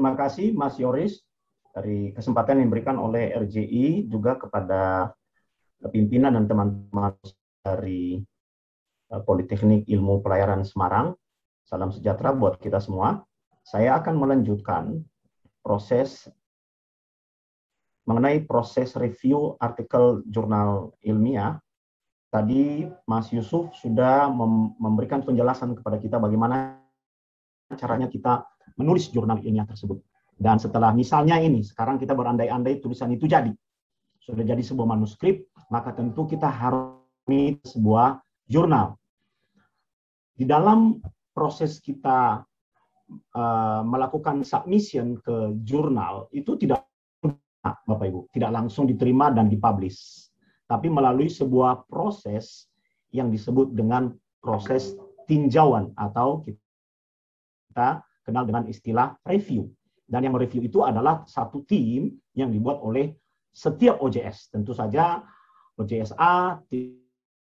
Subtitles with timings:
[0.00, 1.20] Terima kasih Mas Yoris
[1.76, 5.12] dari kesempatan yang diberikan oleh RJI juga kepada
[5.92, 7.20] pimpinan dan teman-teman
[7.60, 8.16] dari
[9.12, 11.12] eh, Politeknik Ilmu Pelayaran Semarang.
[11.68, 13.28] Salam sejahtera buat kita semua.
[13.60, 15.04] Saya akan melanjutkan
[15.60, 16.32] proses
[18.08, 21.60] mengenai proses review artikel jurnal ilmiah.
[22.32, 24.32] Tadi Mas Yusuf sudah
[24.80, 26.80] memberikan penjelasan kepada kita bagaimana
[27.76, 30.00] caranya kita menulis jurnal ilmiah tersebut.
[30.40, 33.52] Dan setelah misalnya ini, sekarang kita berandai-andai tulisan itu jadi.
[34.20, 36.96] Sudah jadi sebuah manuskrip, maka tentu kita harus
[37.62, 38.18] sebuah
[38.48, 38.96] jurnal.
[40.34, 40.98] Di dalam
[41.36, 42.42] proses kita
[43.36, 46.88] uh, melakukan submission ke jurnal, itu tidak
[47.60, 50.32] Bapak Ibu, tidak langsung diterima dan dipublish,
[50.64, 52.72] tapi melalui sebuah proses
[53.12, 54.96] yang disebut dengan proses
[55.28, 59.68] tinjauan atau kita kenal dengan istilah review.
[60.10, 63.14] Dan yang mereview itu adalah satu tim yang dibuat oleh
[63.54, 64.50] setiap OJS.
[64.50, 65.22] Tentu saja
[65.78, 66.58] OJS A,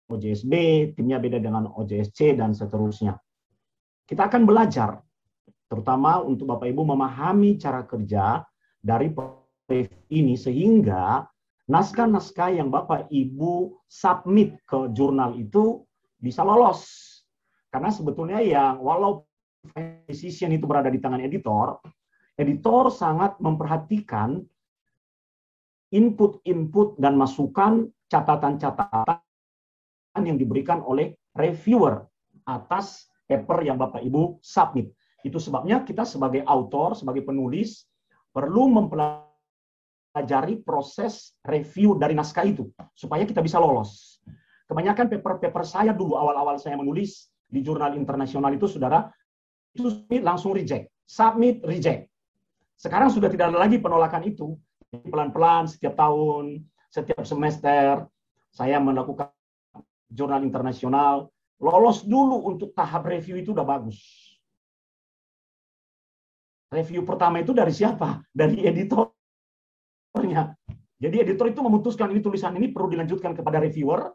[0.07, 0.53] OJS B,
[0.95, 3.19] timnya beda dengan OJS C, dan seterusnya.
[4.05, 5.01] Kita akan belajar,
[5.67, 8.45] terutama untuk Bapak Ibu memahami cara kerja
[8.79, 9.09] dari
[10.13, 11.25] ini sehingga
[11.65, 15.81] naskah-naskah yang Bapak Ibu submit ke jurnal itu
[16.21, 16.85] bisa lolos.
[17.73, 19.25] Karena sebetulnya yang walau
[20.05, 21.81] decision itu berada di tangan editor,
[22.35, 24.43] editor sangat memperhatikan
[25.95, 29.21] input-input dan masukan catatan-catatan
[30.23, 32.03] yang diberikan oleh reviewer
[32.45, 34.91] atas paper yang Bapak Ibu submit.
[35.25, 37.89] Itu sebabnya kita sebagai autor, sebagai penulis,
[38.29, 44.21] perlu mempelajari proses review dari naskah itu, supaya kita bisa lolos.
[44.69, 49.09] Kebanyakan paper-paper saya dulu awal-awal saya menulis di jurnal internasional itu, saudara,
[49.75, 49.91] itu
[50.23, 50.87] langsung reject.
[51.03, 52.07] Submit, reject.
[52.79, 54.55] Sekarang sudah tidak ada lagi penolakan itu.
[54.89, 58.07] Pelan-pelan setiap tahun, setiap semester,
[58.55, 59.27] saya melakukan
[60.07, 61.27] jurnal internasional.
[61.59, 63.99] Lolos dulu untuk tahap review itu udah bagus.
[66.71, 68.23] Review pertama itu dari siapa?
[68.31, 70.55] Dari editornya.
[70.95, 74.11] Jadi editor itu memutuskan ini tulisan ini perlu dilanjutkan kepada reviewer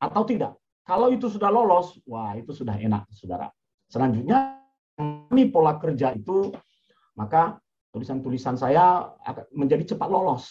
[0.00, 0.56] atau tidak.
[0.84, 3.48] Kalau itu sudah lolos, wah itu sudah enak, saudara.
[3.88, 4.55] Selanjutnya
[4.96, 6.52] memahami pola kerja itu,
[7.16, 7.60] maka
[7.92, 10.44] tulisan-tulisan saya akan menjadi cepat lolos.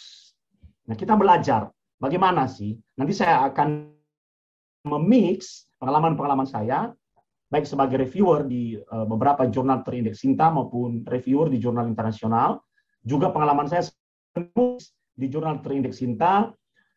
[0.85, 2.77] Nah, kita belajar bagaimana sih.
[2.97, 3.89] Nanti saya akan
[4.85, 6.93] memix pengalaman-pengalaman saya,
[7.49, 12.61] baik sebagai reviewer di uh, beberapa jurnal terindeks Sinta maupun reviewer di jurnal internasional,
[13.01, 13.85] juga pengalaman saya
[15.15, 16.53] di jurnal terindeks Sinta,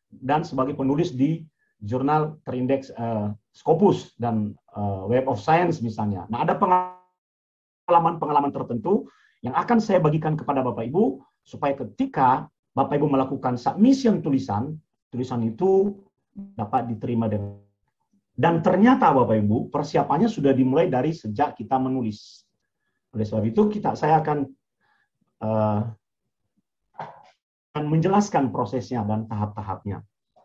[0.08, 1.44] dan sebagai penulis di
[1.84, 6.24] jurnal terindeks uh, Scopus dan uh, Web of Science misalnya.
[6.32, 6.97] Nah, ada pengalaman
[7.88, 9.08] pengalaman-pengalaman tertentu
[9.40, 12.44] yang akan saya bagikan kepada Bapak Ibu supaya ketika
[12.76, 14.76] Bapak Ibu melakukan submission tulisan,
[15.08, 15.96] tulisan itu
[16.36, 17.64] dapat diterima dengan
[18.38, 22.44] dan ternyata Bapak Ibu persiapannya sudah dimulai dari sejak kita menulis.
[23.16, 24.46] Oleh sebab itu kita saya akan
[25.42, 25.80] uh,
[27.74, 30.04] akan menjelaskan prosesnya dan tahap-tahapnya.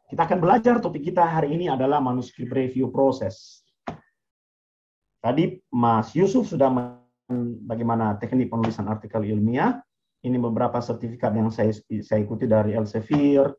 [0.09, 3.61] Kita akan belajar topik kita hari ini adalah manuskrip review proses.
[5.21, 6.73] Tadi Mas Yusuf sudah
[7.63, 9.81] bagaimana teknik penulisan artikel ilmiah.
[10.23, 13.51] Ini beberapa sertifikat yang saya, saya ikuti dari Elsevier,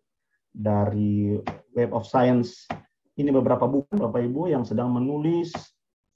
[0.48, 1.36] dari
[1.76, 2.64] Web of Science.
[3.20, 5.52] Ini beberapa buku Bapak Ibu yang sedang menulis,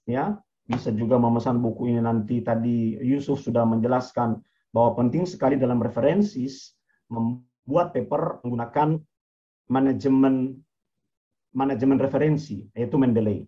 [0.08, 2.40] ya bisa juga memesan buku ini nanti.
[2.40, 4.40] Tadi Yusuf sudah menjelaskan
[4.72, 6.48] bahwa penting sekali dalam referensi
[7.12, 8.96] membuat paper menggunakan
[9.68, 10.56] manajemen
[11.52, 13.44] manajemen referensi, yaitu Mendeley.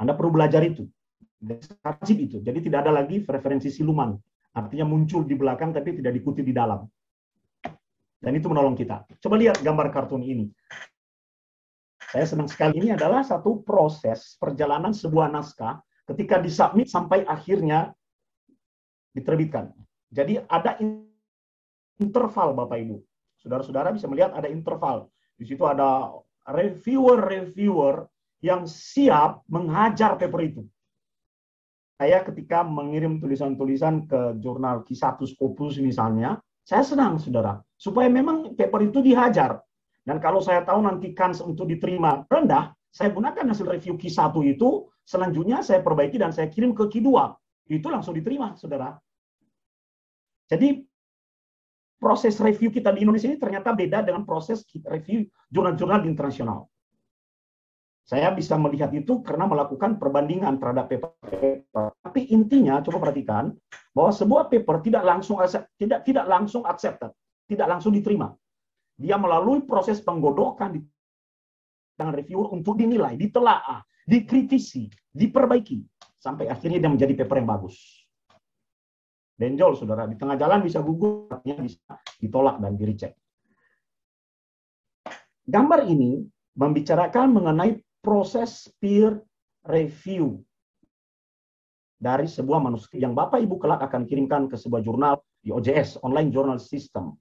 [0.00, 0.88] Anda perlu belajar itu
[1.40, 2.36] wajib itu.
[2.44, 4.12] Jadi tidak ada lagi referensi siluman.
[4.52, 6.84] Artinya muncul di belakang tapi tidak diikuti di dalam.
[8.20, 9.08] Dan itu menolong kita.
[9.16, 10.52] Coba lihat gambar kartun ini.
[12.10, 15.80] Saya senang sekali ini adalah satu proses perjalanan sebuah naskah
[16.10, 17.94] ketika disubmit sampai akhirnya
[19.14, 19.72] diterbitkan.
[20.10, 20.76] Jadi ada
[22.02, 22.98] interval Bapak Ibu.
[23.40, 25.08] Saudara-saudara bisa melihat ada interval.
[25.38, 26.12] Di situ ada
[26.44, 28.04] reviewer-reviewer
[28.42, 30.62] yang siap menghajar paper itu
[32.00, 38.88] saya ketika mengirim tulisan-tulisan ke jurnal Q1 Scopus misalnya, saya senang, saudara, supaya memang paper
[38.88, 39.60] itu dihajar.
[40.00, 44.88] Dan kalau saya tahu nanti kans untuk diterima rendah, saya gunakan hasil review Q1 itu,
[45.04, 47.36] selanjutnya saya perbaiki dan saya kirim ke Q2.
[47.68, 48.96] Itu langsung diterima, saudara.
[50.48, 50.80] Jadi
[52.00, 56.64] proses review kita di Indonesia ini ternyata beda dengan proses review jurnal-jurnal internasional.
[58.10, 61.14] Saya bisa melihat itu karena melakukan perbandingan terhadap paper.
[62.02, 63.54] Tapi intinya coba perhatikan
[63.94, 65.38] bahwa sebuah paper tidak langsung
[65.78, 67.14] tidak tidak langsung accepted,
[67.46, 68.34] tidak langsung diterima.
[68.98, 70.82] Dia melalui proses penggodokan di
[71.94, 75.78] tangan reviewer untuk dinilai, ditelaah, dikritisi, diperbaiki
[76.18, 77.78] sampai akhirnya dia menjadi paper yang bagus.
[79.38, 80.10] Benjol, saudara.
[80.10, 83.14] Di tengah jalan bisa gugur, bisa ditolak dan direject.
[85.46, 86.26] Gambar ini
[86.58, 89.20] membicarakan mengenai proses peer
[89.64, 90.40] review
[92.00, 96.32] dari sebuah manuskrip yang Bapak Ibu kelak akan kirimkan ke sebuah jurnal di OJS, Online
[96.32, 97.12] Journal System.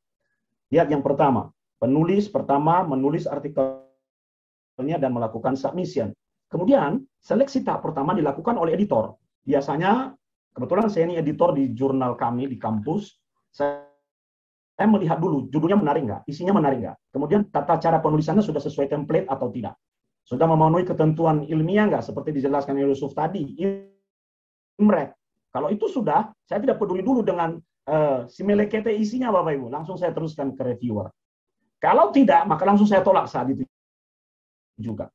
[0.71, 6.15] Lihat yang pertama, penulis pertama menulis artikelnya dan melakukan submission.
[6.47, 9.19] Kemudian, seleksi tahap pertama dilakukan oleh editor.
[9.43, 10.15] Biasanya,
[10.55, 13.19] kebetulan saya ini editor di jurnal kami di kampus,
[13.51, 13.89] saya
[14.79, 16.97] saya melihat dulu judulnya menarik nggak, isinya menarik nggak.
[17.11, 19.75] Kemudian tata cara penulisannya sudah sesuai template atau tidak.
[20.29, 23.49] Sudah memenuhi ketentuan ilmiah nggak seperti dijelaskan Yusuf tadi?
[24.77, 25.17] Imret.
[25.49, 27.57] Kalau itu sudah, saya tidak peduli dulu dengan
[27.89, 29.73] uh, si melekete isinya Bapak Ibu.
[29.73, 31.09] Langsung saya teruskan ke reviewer.
[31.81, 33.65] Kalau tidak, maka langsung saya tolak saat itu
[34.77, 35.09] juga.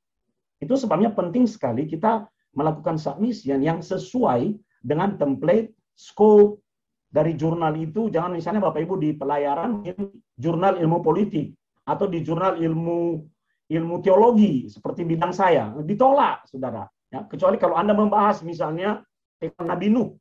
[0.58, 2.26] Itu sebabnya penting sekali kita
[2.58, 6.58] melakukan submission yang sesuai dengan template, scope
[7.06, 8.10] dari jurnal itu.
[8.10, 9.87] Jangan misalnya Bapak Ibu di pelayaran
[10.34, 11.55] jurnal ilmu politik
[11.87, 13.22] atau di jurnal ilmu
[13.70, 16.84] ilmu teologi seperti bidang saya ditolak, saudara.
[17.08, 19.00] Ya, kecuali kalau anda membahas misalnya
[19.38, 20.19] tentang Nabi Nuh,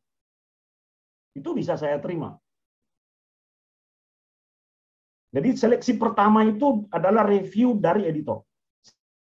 [1.33, 2.37] itu bisa saya terima.
[5.33, 8.45] Jadi seleksi pertama itu adalah review dari editor.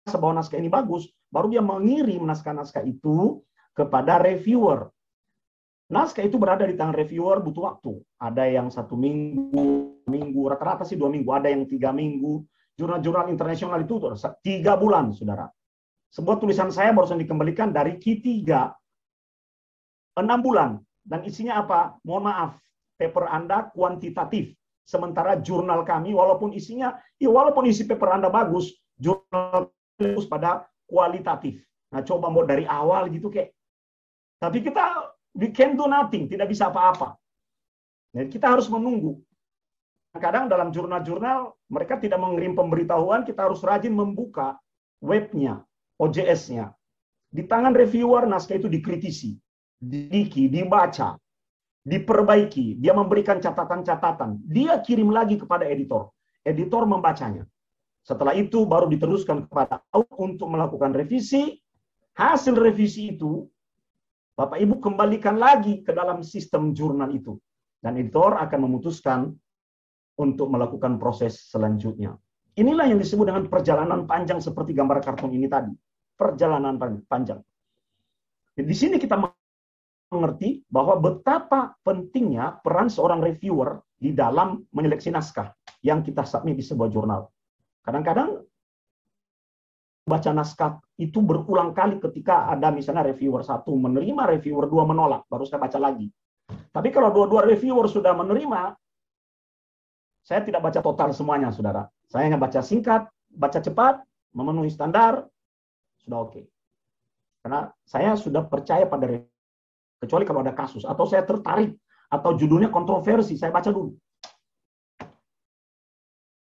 [0.02, 3.38] Sebuah naskah ini bagus, baru dia mengirim naskah-naskah itu
[3.70, 4.90] kepada reviewer.
[5.94, 8.02] Naskah itu berada di tangan reviewer butuh waktu.
[8.18, 12.42] Ada yang satu minggu, minggu rata-rata sih dua minggu, ada yang tiga minggu,
[12.76, 14.00] jurnal-jurnal internasional itu
[14.40, 15.48] tiga bulan, saudara.
[16.12, 18.28] Sebuah tulisan saya barusan dikembalikan dari Q3
[20.20, 21.96] enam bulan dan isinya apa?
[22.04, 22.52] Mohon maaf,
[23.00, 24.52] paper Anda kuantitatif.
[24.84, 31.64] Sementara jurnal kami walaupun isinya, ya walaupun isi paper Anda bagus, jurnal bagus pada kualitatif.
[31.92, 33.56] Nah, coba mau dari awal gitu kayak.
[34.36, 37.16] Tapi kita we can do nothing, tidak bisa apa-apa.
[38.12, 39.16] Jadi kita harus menunggu
[40.20, 44.60] kadang dalam jurnal-jurnal mereka tidak mengirim pemberitahuan, kita harus rajin membuka
[45.00, 45.64] webnya,
[45.96, 46.72] OJS-nya.
[47.32, 49.32] Di tangan reviewer, naskah itu dikritisi,
[49.80, 51.16] diki, dibaca,
[51.80, 56.12] diperbaiki, dia memberikan catatan-catatan, dia kirim lagi kepada editor.
[56.44, 57.48] Editor membacanya.
[58.02, 59.80] Setelah itu baru diteruskan kepada
[60.18, 61.56] untuk melakukan revisi.
[62.12, 63.46] Hasil revisi itu
[64.34, 67.38] Bapak Ibu kembalikan lagi ke dalam sistem jurnal itu.
[67.78, 69.30] Dan editor akan memutuskan
[70.22, 72.14] untuk melakukan proses selanjutnya.
[72.54, 75.74] Inilah yang disebut dengan perjalanan panjang seperti gambar kartun ini tadi.
[76.14, 76.78] Perjalanan
[77.08, 77.42] panjang.
[78.54, 79.18] Di sini kita
[80.12, 86.64] mengerti bahwa betapa pentingnya peran seorang reviewer di dalam menyeleksi naskah yang kita submit di
[86.64, 87.32] sebuah jurnal.
[87.82, 88.44] Kadang-kadang
[90.04, 95.48] baca naskah itu berulang kali ketika ada misalnya reviewer satu menerima, reviewer dua menolak, baru
[95.48, 96.12] saya baca lagi.
[96.52, 98.76] Tapi kalau dua-dua reviewer sudah menerima,
[100.22, 101.90] saya tidak baca total semuanya, saudara.
[102.06, 105.26] Saya hanya baca singkat, baca cepat, memenuhi standar,
[105.98, 106.30] sudah oke.
[106.30, 106.44] Okay.
[107.42, 109.18] Karena saya sudah percaya pada
[109.98, 111.74] kecuali kalau ada kasus atau saya tertarik
[112.06, 113.90] atau judulnya kontroversi, saya baca dulu.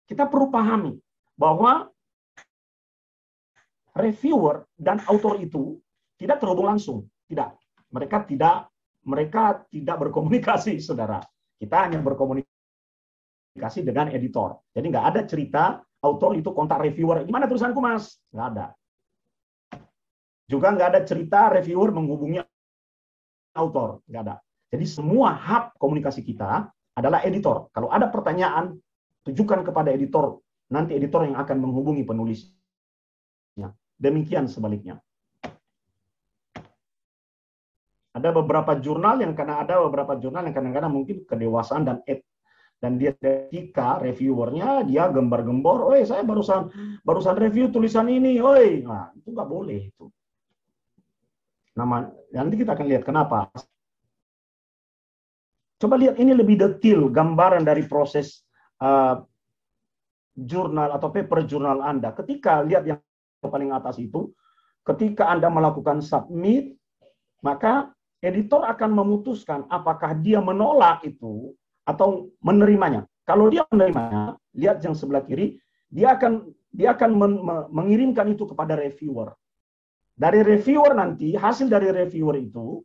[0.06, 0.94] Kita perlu pahami
[1.34, 1.90] bahwa
[3.98, 5.82] reviewer dan autor itu
[6.14, 7.58] tidak terhubung langsung, tidak.
[7.90, 8.70] Mereka tidak
[9.06, 11.18] mereka tidak berkomunikasi, saudara.
[11.58, 12.55] Kita hanya berkomunikasi
[13.56, 14.60] komunikasi dengan editor.
[14.76, 15.64] Jadi nggak ada cerita
[16.04, 17.24] autor itu kontak reviewer.
[17.24, 18.20] Gimana tulisanku mas?
[18.28, 18.66] Nggak ada.
[20.44, 22.44] Juga nggak ada cerita reviewer menghubungi
[23.56, 24.04] autor.
[24.04, 24.36] Nggak ada.
[24.68, 27.72] Jadi semua hub komunikasi kita adalah editor.
[27.72, 28.76] Kalau ada pertanyaan,
[29.24, 30.36] tujukan kepada editor.
[30.68, 33.72] Nanti editor yang akan menghubungi penulisnya.
[33.96, 35.00] Demikian sebaliknya.
[38.12, 42.24] Ada beberapa jurnal yang karena ada beberapa jurnal yang kadang-kadang mungkin kedewasaan dan et,
[42.76, 46.68] dan dia ketika reviewernya dia gembar-gembor, oi saya barusan
[47.02, 50.06] barusan review tulisan ini, oi, nah itu nggak boleh itu.
[51.76, 53.48] Nama nanti kita akan lihat kenapa.
[55.76, 58.40] Coba lihat ini lebih detail gambaran dari proses
[58.80, 59.20] uh,
[60.36, 62.16] jurnal atau paper jurnal Anda.
[62.16, 63.00] Ketika lihat yang
[63.44, 64.32] paling atas itu,
[64.84, 66.76] ketika Anda melakukan submit,
[67.44, 67.92] maka
[68.24, 71.52] editor akan memutuskan apakah dia menolak itu
[71.86, 73.06] atau menerimanya.
[73.22, 75.58] Kalau dia menerimanya, lihat yang sebelah kiri,
[75.90, 77.32] dia akan dia akan men,
[77.72, 79.32] mengirimkan itu kepada reviewer.
[80.16, 82.82] Dari reviewer nanti, hasil dari reviewer itu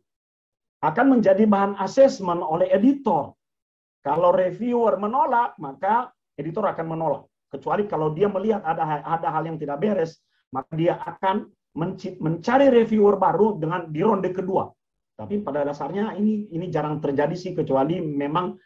[0.82, 3.34] akan menjadi bahan asesmen oleh editor.
[4.02, 7.22] Kalau reviewer menolak, maka editor akan menolak.
[7.52, 10.18] Kecuali kalau dia melihat ada ada hal yang tidak beres,
[10.50, 11.46] maka dia akan
[12.18, 14.68] mencari reviewer baru dengan di ronde kedua.
[15.16, 18.56] Tapi pada dasarnya ini ini jarang terjadi sih kecuali memang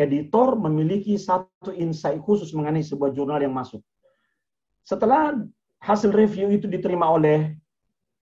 [0.00, 3.80] editor memiliki satu insight khusus mengenai sebuah jurnal yang masuk.
[4.82, 5.36] Setelah
[5.82, 7.54] hasil review itu diterima oleh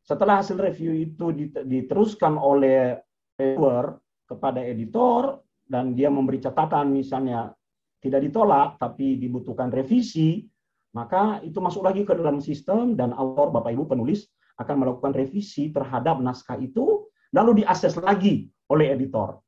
[0.04, 1.30] setelah hasil review itu
[1.62, 2.98] diteruskan oleh
[3.38, 5.38] reviewer kepada editor
[5.70, 7.54] dan dia memberi catatan misalnya
[8.00, 10.48] tidak ditolak tapi dibutuhkan revisi,
[10.96, 14.26] maka itu masuk lagi ke dalam sistem dan autor Bapak Ibu penulis
[14.58, 19.38] akan melakukan revisi terhadap naskah itu lalu diakses lagi oleh editor.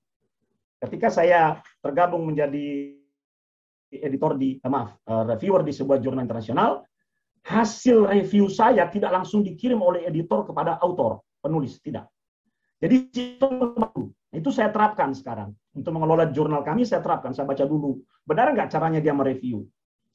[0.82, 2.98] Ketika saya tergabung menjadi
[3.92, 6.82] editor di eh, maaf eh, reviewer di sebuah jurnal internasional,
[7.46, 12.10] hasil review saya tidak langsung dikirim oleh editor kepada autor, penulis, tidak.
[12.82, 13.14] Jadi
[14.34, 15.54] itu saya terapkan sekarang.
[15.70, 18.02] Untuk mengelola jurnal kami saya terapkan, saya baca dulu.
[18.26, 19.62] Benar nggak caranya dia mereview?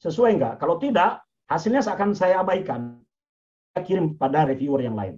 [0.04, 0.54] Sesuai nggak?
[0.60, 3.00] Kalau tidak, hasilnya akan saya abaikan.
[3.72, 5.16] Saya kirim pada reviewer yang lain.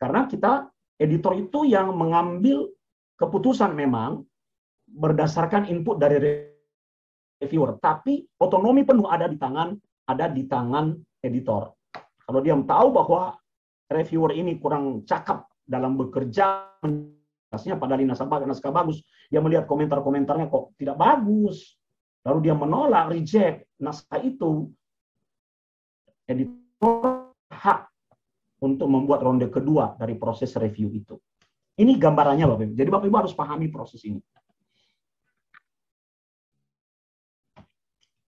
[0.00, 2.72] Karena kita, editor itu yang mengambil
[3.22, 4.26] keputusan memang
[4.90, 6.18] berdasarkan input dari
[7.38, 7.78] reviewer.
[7.78, 9.78] Tapi otonomi penuh ada di tangan
[10.10, 11.70] ada di tangan editor.
[12.26, 13.38] Kalau dia tahu bahwa
[13.86, 16.66] reviewer ini kurang cakap dalam bekerja,
[17.52, 21.76] pada naskah naskah bagus, dia melihat komentar-komentarnya kok tidak bagus,
[22.26, 24.70] lalu dia menolak, reject naskah itu,
[26.26, 27.86] editor hak
[28.62, 31.18] untuk membuat ronde kedua dari proses review itu.
[31.72, 32.74] Ini gambarannya Bapak Ibu.
[32.76, 34.20] Jadi Bapak Ibu harus pahami proses ini.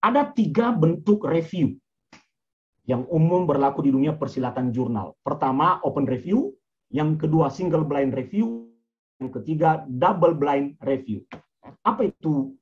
[0.01, 1.73] Ada tiga bentuk review
[2.85, 5.17] yang umum berlaku di dunia persilatan jurnal.
[5.25, 6.53] Pertama, open review.
[6.93, 8.69] Yang kedua, single blind review.
[9.17, 11.25] Yang ketiga, double blind review.
[11.81, 12.53] Apa itu?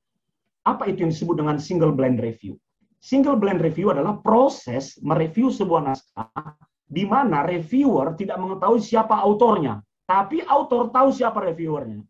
[0.64, 2.56] Apa itu yang disebut dengan single blind review?
[3.04, 6.56] Single blind review adalah proses mereview sebuah naskah
[6.88, 12.04] di mana reviewer tidak mengetahui siapa autornya, tapi autor tahu siapa reviewernya.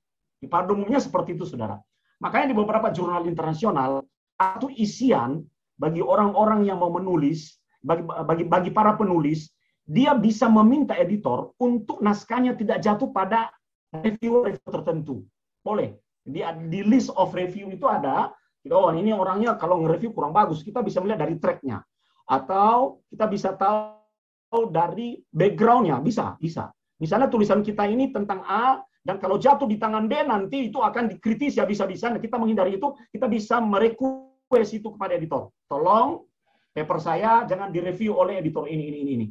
[0.50, 1.80] Pada umumnya seperti itu, saudara.
[2.20, 4.04] Makanya di beberapa jurnal internasional,
[4.36, 5.44] satu isian
[5.80, 9.52] bagi orang-orang yang mau menulis, bagi, bagi, bagi para penulis,
[9.84, 13.52] dia bisa meminta editor untuk naskahnya tidak jatuh pada
[13.92, 15.24] review tertentu.
[15.64, 15.96] Boleh.
[16.24, 16.40] Di,
[16.72, 18.32] di list of review itu ada,
[18.72, 21.84] oh ini orangnya kalau nge-review kurang bagus, kita bisa melihat dari tracknya.
[22.24, 26.72] Atau kita bisa tahu dari backgroundnya, bisa, bisa.
[27.03, 31.12] Misalnya tulisan kita ini tentang A, dan kalau jatuh di tangan B nanti itu akan
[31.12, 32.07] dikritis ya bisa-bisa.
[32.07, 35.50] Nah, kita menghindari itu, kita bisa mereku request itu kepada editor.
[35.65, 36.22] Tolong
[36.77, 39.27] paper saya jangan direview oleh editor ini, ini, ini, ini.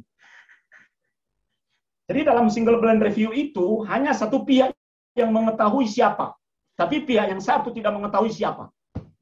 [2.03, 4.75] Jadi dalam single blend review itu hanya satu pihak
[5.15, 6.35] yang mengetahui siapa.
[6.75, 8.67] Tapi pihak yang satu tidak mengetahui siapa.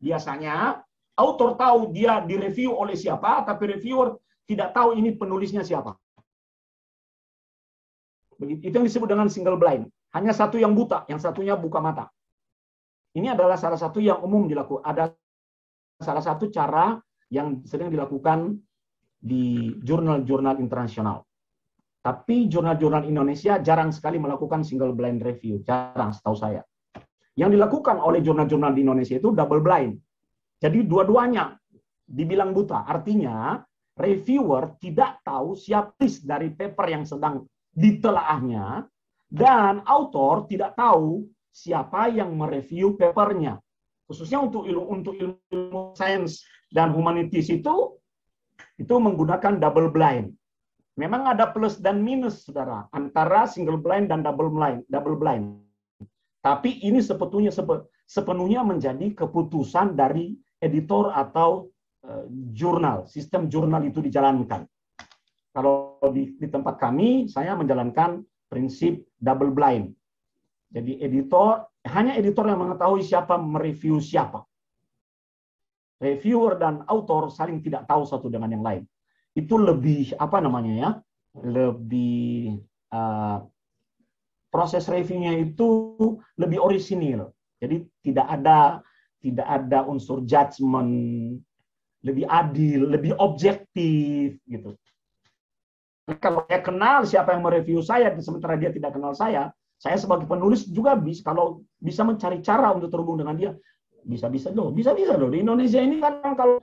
[0.01, 0.81] Biasanya
[1.13, 4.17] autor tahu dia direview oleh siapa, tapi reviewer
[4.50, 5.93] tidak tahu ini penulisnya siapa.
[8.42, 9.86] Itu yang disebut dengan single blind.
[10.18, 12.10] Hanya satu yang buta, yang satunya buka mata.
[13.12, 14.84] Ini adalah salah satu yang umum dilakukan.
[14.88, 15.12] Ada
[16.00, 16.98] salah satu cara
[17.32, 18.60] yang sering dilakukan
[19.22, 21.24] di jurnal-jurnal internasional.
[22.02, 26.66] Tapi jurnal-jurnal Indonesia jarang sekali melakukan single blind review, jarang setahu saya.
[27.38, 30.02] Yang dilakukan oleh jurnal-jurnal di Indonesia itu double blind.
[30.58, 31.54] Jadi dua-duanya
[32.10, 32.90] dibilang buta.
[32.90, 33.62] Artinya
[33.96, 38.86] reviewer tidak tahu siapa dari paper yang sedang ditelaahnya
[39.32, 43.60] dan autor tidak tahu siapa yang mereview papernya
[44.12, 47.96] khususnya untuk ilmu untuk ilmu sains dan humanities itu
[48.82, 50.34] itu menggunakan double blind.
[50.98, 54.84] Memang ada plus dan minus, saudara, antara single blind dan double blind.
[54.92, 55.63] Double blind.
[56.42, 57.54] Tapi ini sebetulnya
[58.10, 61.70] sepenuhnya menjadi keputusan dari editor atau
[62.04, 63.06] uh, jurnal.
[63.06, 64.66] Sistem jurnal itu dijalankan.
[65.51, 69.91] Kalau di, di tempat kami, saya menjalankan prinsip double blind.
[70.72, 74.48] Jadi editor hanya editor yang mengetahui siapa mereview siapa.
[76.01, 78.84] Reviewer dan author saling tidak tahu satu dengan yang lain.
[79.38, 80.89] Itu lebih apa namanya ya?
[81.46, 82.58] Lebih
[82.89, 83.46] uh,
[84.50, 85.70] proses reviewnya itu
[86.36, 87.29] lebih orisinil.
[87.62, 88.81] Jadi tidak ada
[89.22, 90.89] tidak ada unsur judgement,
[92.01, 94.74] lebih adil, lebih objektif gitu.
[96.17, 100.65] Kalau saya kenal siapa yang mereview saya, sementara dia tidak kenal saya, saya sebagai penulis
[100.70, 103.51] juga bisa kalau bisa mencari cara untuk terhubung dengan dia,
[104.05, 105.29] bisa-bisa loh, bisa-bisa loh.
[105.29, 106.58] Di Indonesia ini kan kalau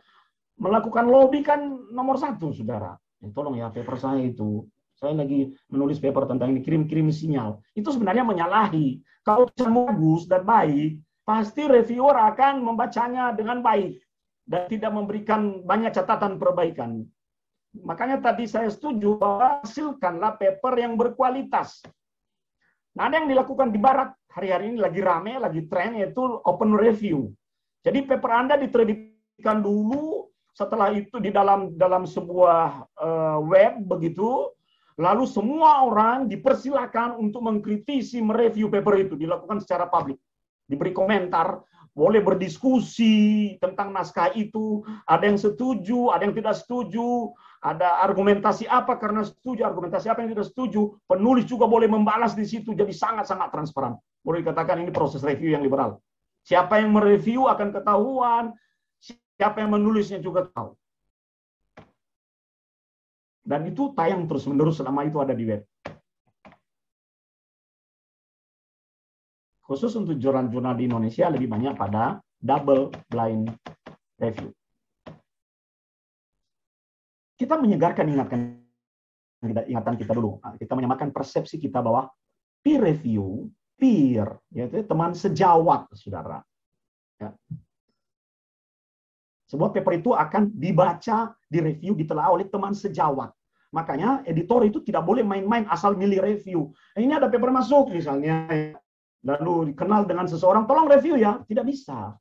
[0.59, 2.99] melakukan lobby kan nomor satu, saudara.
[3.19, 4.67] Ya, tolong ya paper saya itu
[4.99, 7.63] saya lagi menulis paper tentang ini kirim-kirim sinyal.
[7.75, 8.99] Itu sebenarnya menyalahi.
[9.23, 14.03] Kalau bagus dan baik, pasti reviewer akan membacanya dengan baik
[14.49, 17.07] dan tidak memberikan banyak catatan perbaikan.
[17.83, 21.83] Makanya tadi saya setuju bahwa hasilkanlah paper yang berkualitas.
[22.99, 24.11] Nah, ada yang dilakukan di barat.
[24.29, 27.35] Hari-hari ini lagi rame, lagi tren yaitu open review.
[27.83, 34.51] Jadi paper Anda diterbitkan dulu, setelah itu di dalam dalam sebuah uh, web begitu,
[34.99, 39.15] lalu semua orang dipersilakan untuk mengkritisi, mereview paper itu.
[39.19, 40.19] Dilakukan secara publik.
[40.69, 41.65] Diberi komentar,
[41.99, 48.95] boleh berdiskusi tentang naskah itu, ada yang setuju, ada yang tidak setuju, ada argumentasi apa
[48.99, 53.51] karena setuju, argumentasi apa yang tidak setuju, penulis juga boleh membalas di situ, jadi sangat-sangat
[53.51, 53.99] transparan.
[54.23, 55.99] Boleh dikatakan ini proses review yang liberal.
[56.47, 58.45] Siapa yang mereview akan ketahuan,
[59.03, 60.79] siapa yang menulisnya juga tahu.
[63.43, 65.65] Dan itu tayang terus-menerus selama itu ada di web.
[69.69, 73.53] khusus untuk jurnal-jurnal di Indonesia lebih banyak pada double blind
[74.17, 74.49] review.
[77.39, 78.41] Kita menyegarkan ingatan
[79.47, 80.43] ingatan kita dulu.
[80.43, 82.11] Nah, kita menyamakan persepsi kita bahwa
[82.59, 83.47] peer review,
[83.79, 86.43] peer, yaitu teman sejawat, saudara.
[87.23, 87.31] Ya.
[89.49, 93.33] Sebuah paper itu akan dibaca, direview, ditelaah oleh teman sejawat.
[93.73, 96.75] Makanya editor itu tidak boleh main-main asal milih review.
[96.99, 98.51] Nah, ini ada paper masuk misalnya,
[99.23, 101.41] lalu dikenal dengan seseorang, tolong review ya.
[101.47, 102.19] Tidak bisa.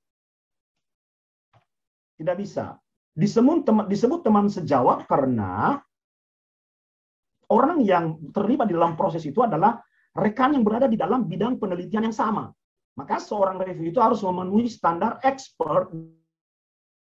[2.16, 2.78] Tidak bisa.
[3.18, 5.82] Disebut teman, disebut teman sejawat karena
[7.50, 9.82] orang yang terlibat di dalam proses itu adalah
[10.14, 12.54] rekan yang berada di dalam bidang penelitian yang sama.
[12.94, 15.90] Maka seorang review itu harus memenuhi standar expert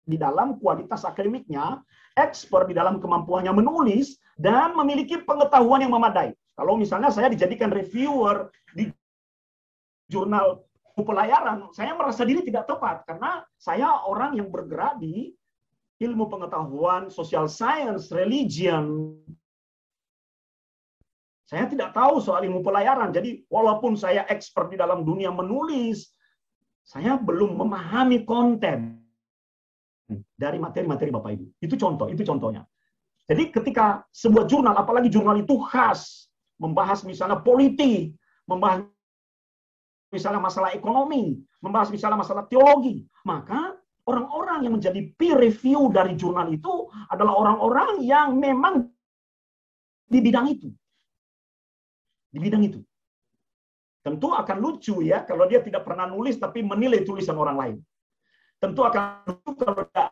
[0.07, 1.83] di dalam kualitas akademiknya,
[2.15, 6.31] expert di dalam kemampuannya menulis, dan memiliki pengetahuan yang memadai.
[6.55, 8.95] Kalau misalnya saya dijadikan reviewer di
[10.07, 10.63] jurnal
[10.95, 15.35] pelayaran, saya merasa diri tidak tepat karena saya orang yang bergerak di
[16.01, 19.17] ilmu pengetahuan, social science, religion.
[21.47, 23.15] Saya tidak tahu soal ilmu pelayaran.
[23.15, 26.11] Jadi walaupun saya expert di dalam dunia menulis,
[26.83, 28.99] saya belum memahami konten
[30.35, 31.47] dari materi-materi Bapak Ibu.
[31.63, 32.67] Itu contoh, itu contohnya.
[33.27, 36.31] Jadi ketika sebuah jurnal, apalagi jurnal itu khas,
[36.63, 38.15] membahas misalnya politik,
[38.47, 38.87] membahas
[40.15, 43.75] misalnya masalah ekonomi, membahas misalnya masalah teologi, maka
[44.07, 48.87] orang-orang yang menjadi peer review dari jurnal itu adalah orang-orang yang memang
[50.07, 50.71] di bidang itu.
[52.31, 52.81] Di bidang itu.
[54.07, 57.77] Tentu akan lucu ya kalau dia tidak pernah nulis tapi menilai tulisan orang lain.
[58.63, 60.07] Tentu akan lucu kalau dia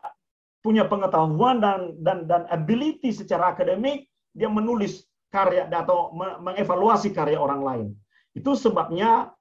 [0.59, 6.11] punya pengetahuan dan dan dan ability secara akademik dia menulis karya atau
[6.43, 7.87] mengevaluasi karya orang lain.
[8.35, 9.31] Itu sebabnya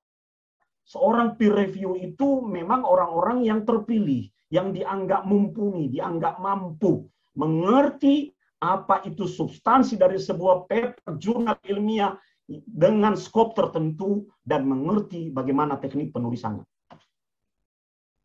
[0.86, 8.30] seorang peer review itu memang orang-orang yang terpilih, yang dianggap mumpuni, dianggap mampu, mengerti
[8.62, 12.14] apa itu substansi dari sebuah paper jurnal ilmiah
[12.46, 16.62] dengan skop tertentu dan mengerti bagaimana teknik penulisannya.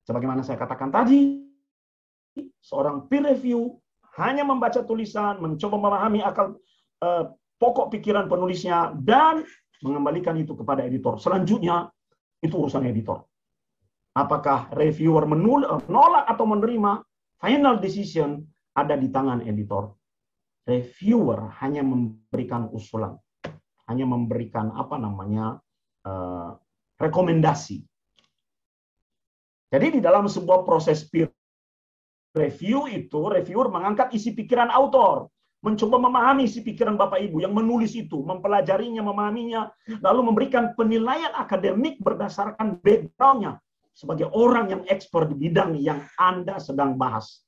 [0.06, 1.42] Sebagaimana saya katakan tadi,
[2.62, 3.82] seorang peer review
[4.22, 6.58] hanya membaca tulisan, mencoba memahami akal
[7.02, 7.26] eh,
[7.58, 9.46] pokok pikiran penulisnya dan
[9.82, 11.18] mengembalikan itu kepada editor.
[11.18, 11.90] Selanjutnya
[12.42, 13.29] itu urusan editor.
[14.18, 17.06] Apakah reviewer menolak atau menerima,
[17.38, 18.42] final decision
[18.74, 19.94] ada di tangan editor.
[20.66, 23.18] Reviewer hanya memberikan usulan,
[23.90, 25.58] hanya memberikan apa namanya
[26.06, 26.54] uh,
[27.02, 27.82] rekomendasi.
[29.70, 31.30] Jadi di dalam sebuah proses peer
[32.38, 37.92] review itu, reviewer mengangkat isi pikiran autor mencoba memahami si pikiran Bapak Ibu yang menulis
[37.92, 39.68] itu, mempelajarinya, memahaminya,
[40.00, 43.60] lalu memberikan penilaian akademik berdasarkan backgroundnya
[44.00, 47.44] sebagai orang yang expert di bidang yang Anda sedang bahas.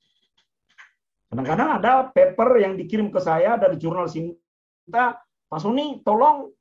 [1.31, 5.15] Kadang-kadang ada paper yang dikirim ke saya dari jurnal Sinta,
[5.47, 6.51] Pak Suni, tolong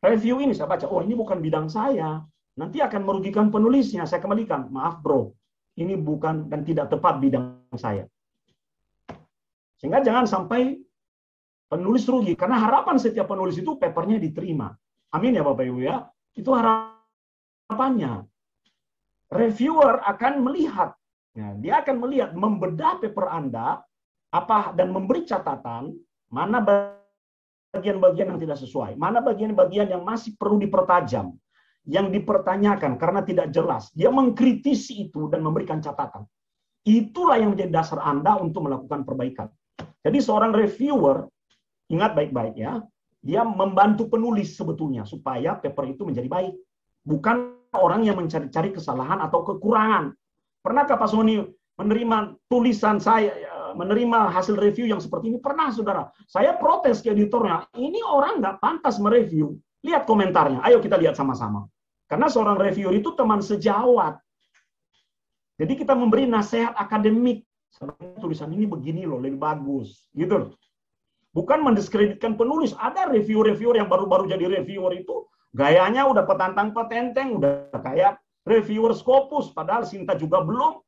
[0.00, 0.56] review ini.
[0.56, 2.24] Saya baca, oh ini bukan bidang saya.
[2.56, 4.08] Nanti akan merugikan penulisnya.
[4.08, 5.36] Saya kembalikan, maaf bro,
[5.76, 8.08] ini bukan dan tidak tepat bidang saya.
[9.76, 10.80] Sehingga jangan sampai
[11.68, 14.72] penulis rugi karena harapan setiap penulis itu papernya diterima.
[15.12, 16.08] Amin ya Bapak Ibu ya.
[16.32, 18.24] Itu harapannya.
[19.32, 20.94] Reviewer akan melihat,
[21.34, 23.82] ya, dia akan melihat membedah paper Anda
[24.30, 25.94] apa dan memberi catatan
[26.30, 31.34] mana bagian-bagian yang tidak sesuai, mana bagian-bagian yang masih perlu dipertajam,
[31.86, 33.90] yang dipertanyakan karena tidak jelas.
[33.94, 36.22] Dia mengkritisi itu dan memberikan catatan.
[36.86, 39.50] Itulah yang menjadi dasar Anda untuk melakukan perbaikan.
[40.06, 41.26] Jadi seorang reviewer
[41.86, 42.82] Ingat baik-baik ya.
[43.26, 46.54] dia membantu penulis sebetulnya supaya paper itu menjadi baik.
[47.02, 50.12] Bukan orang yang mencari-cari kesalahan atau kekurangan.
[50.64, 51.44] Pernahkah Pak Sony
[51.76, 53.30] menerima tulisan saya,
[53.76, 55.38] menerima hasil review yang seperti ini?
[55.38, 56.08] Pernah, saudara.
[56.26, 57.68] Saya protes ke editornya.
[57.76, 59.54] Ini orang nggak pantas mereview.
[59.84, 60.64] Lihat komentarnya.
[60.66, 61.68] Ayo kita lihat sama-sama.
[62.10, 64.18] Karena seorang reviewer itu teman sejawat.
[65.56, 67.46] Jadi kita memberi nasihat akademik.
[67.70, 70.08] Sebenarnya tulisan ini begini loh, lebih bagus.
[70.16, 70.50] Gitu loh.
[71.36, 72.72] Bukan mendiskreditkan penulis.
[72.80, 79.56] Ada reviewer-reviewer yang baru-baru jadi reviewer itu gayanya udah petantang petenteng, udah kayak reviewer Scopus.
[79.56, 80.84] Padahal Sinta juga belum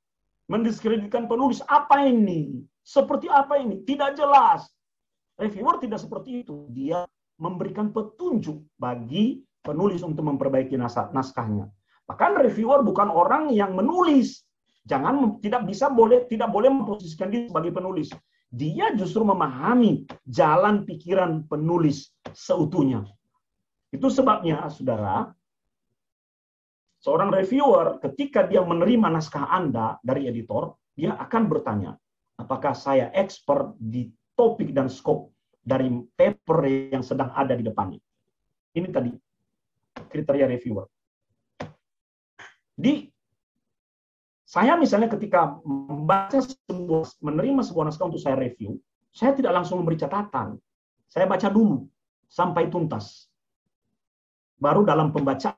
[0.52, 1.64] mendiskreditkan penulis.
[1.64, 2.60] Apa ini?
[2.84, 3.80] Seperti apa ini?
[3.80, 4.68] Tidak jelas.
[5.40, 6.68] Reviewer tidak seperti itu.
[6.68, 7.08] Dia
[7.40, 10.76] memberikan petunjuk bagi penulis untuk memperbaiki
[11.16, 11.72] naskahnya.
[12.04, 14.44] Bahkan reviewer bukan orang yang menulis.
[14.88, 18.08] Jangan tidak bisa boleh tidak boleh memposisikan diri sebagai penulis
[18.48, 23.04] dia justru memahami jalan pikiran penulis seutuhnya.
[23.88, 25.32] Itu sebabnya, saudara,
[27.00, 31.96] seorang reviewer ketika dia menerima naskah Anda dari editor, dia akan bertanya,
[32.36, 35.30] apakah saya expert di topik dan skop
[35.62, 36.58] dari paper
[36.92, 38.00] yang sedang ada di depannya.
[38.72, 39.12] Ini tadi
[40.08, 40.86] kriteria reviewer.
[42.78, 43.04] Di
[44.48, 48.80] saya misalnya ketika membaca sebuah, menerima sebuah naskah untuk saya review,
[49.12, 50.56] saya tidak langsung memberi catatan.
[51.04, 51.84] Saya baca dulu
[52.32, 53.27] sampai tuntas.
[54.58, 55.54] Baru dalam pembacaan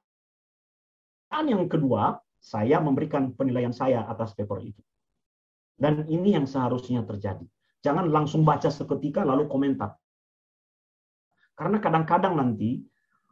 [1.49, 4.83] yang kedua, saya memberikan penilaian saya atas paper itu.
[5.81, 7.49] Dan ini yang seharusnya terjadi.
[7.81, 9.97] Jangan langsung baca seketika lalu komentar.
[11.57, 12.85] Karena kadang-kadang nanti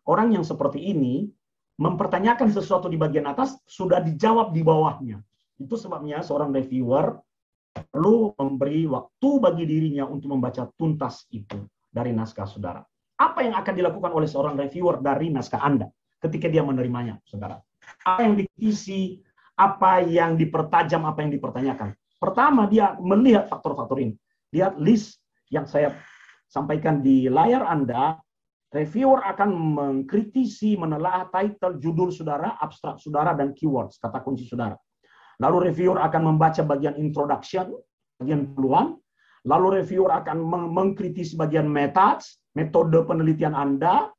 [0.09, 1.29] orang yang seperti ini
[1.77, 5.21] mempertanyakan sesuatu di bagian atas sudah dijawab di bawahnya.
[5.61, 7.21] Itu sebabnya seorang reviewer
[7.93, 11.61] perlu memberi waktu bagi dirinya untuk membaca tuntas itu
[11.93, 12.83] dari naskah saudara.
[13.19, 15.91] Apa yang akan dilakukan oleh seorang reviewer dari naskah Anda
[16.23, 17.59] ketika dia menerimanya, saudara?
[18.07, 19.19] Apa yang diisi,
[19.59, 21.99] apa yang dipertajam, apa yang dipertanyakan.
[22.19, 24.15] Pertama, dia melihat faktor-faktor ini.
[24.55, 25.19] Lihat list
[25.51, 25.99] yang saya
[26.47, 28.19] sampaikan di layar Anda,
[28.71, 34.79] reviewer akan mengkritisi, menelaah title, judul saudara, abstrak saudara, dan keywords, kata kunci saudara.
[35.39, 37.75] Lalu reviewer akan membaca bagian introduction,
[38.19, 38.99] bagian peluang.
[39.47, 40.39] Lalu reviewer akan
[40.75, 44.11] mengkritisi bagian methods, metode penelitian Anda.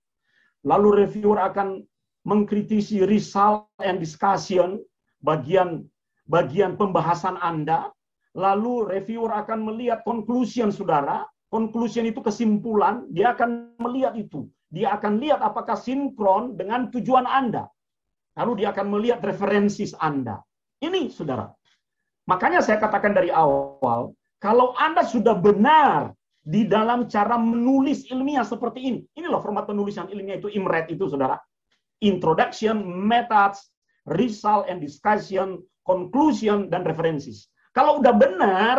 [0.63, 1.83] Lalu reviewer akan
[2.23, 4.79] mengkritisi result and discussion,
[5.23, 5.83] bagian
[6.29, 7.91] bagian pembahasan Anda.
[8.37, 11.25] Lalu reviewer akan melihat conclusion saudara.
[11.49, 14.45] Conclusion itu kesimpulan, dia akan melihat itu.
[14.69, 17.65] Dia akan lihat apakah sinkron dengan tujuan Anda.
[18.37, 20.45] Lalu dia akan melihat referensis Anda.
[20.77, 21.49] Ini, saudara.
[22.29, 28.79] Makanya saya katakan dari awal, kalau Anda sudah benar di dalam cara menulis ilmiah seperti
[28.81, 31.37] ini, ini loh format penulisan ilmiah itu IMRED itu, saudara.
[31.99, 33.69] Introduction, methods,
[34.07, 37.51] result and discussion, conclusion, dan references.
[37.75, 38.75] Kalau udah benar,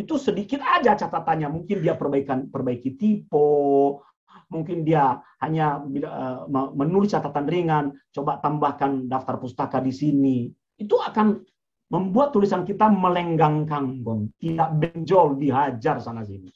[0.00, 1.52] itu sedikit aja catatannya.
[1.52, 4.00] Mungkin dia perbaikan perbaiki tipe,
[4.48, 10.48] mungkin dia hanya uh, menulis catatan ringan, coba tambahkan daftar pustaka di sini
[10.78, 11.42] itu akan
[11.88, 16.52] membuat tulisan kita melenggang kangkung, tidak benjol, dihajar sana sini.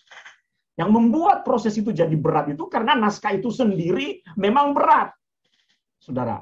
[0.77, 5.13] Yang membuat proses itu jadi berat itu karena naskah itu sendiri memang berat.
[6.01, 6.41] Saudara.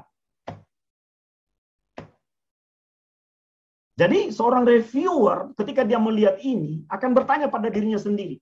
[3.95, 8.39] Jadi seorang reviewer ketika dia melihat ini akan bertanya pada dirinya sendiri,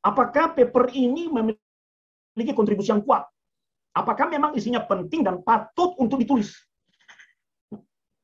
[0.00, 3.26] apakah paper ini memiliki kontribusi yang kuat?
[3.94, 6.56] Apakah memang isinya penting dan patut untuk ditulis?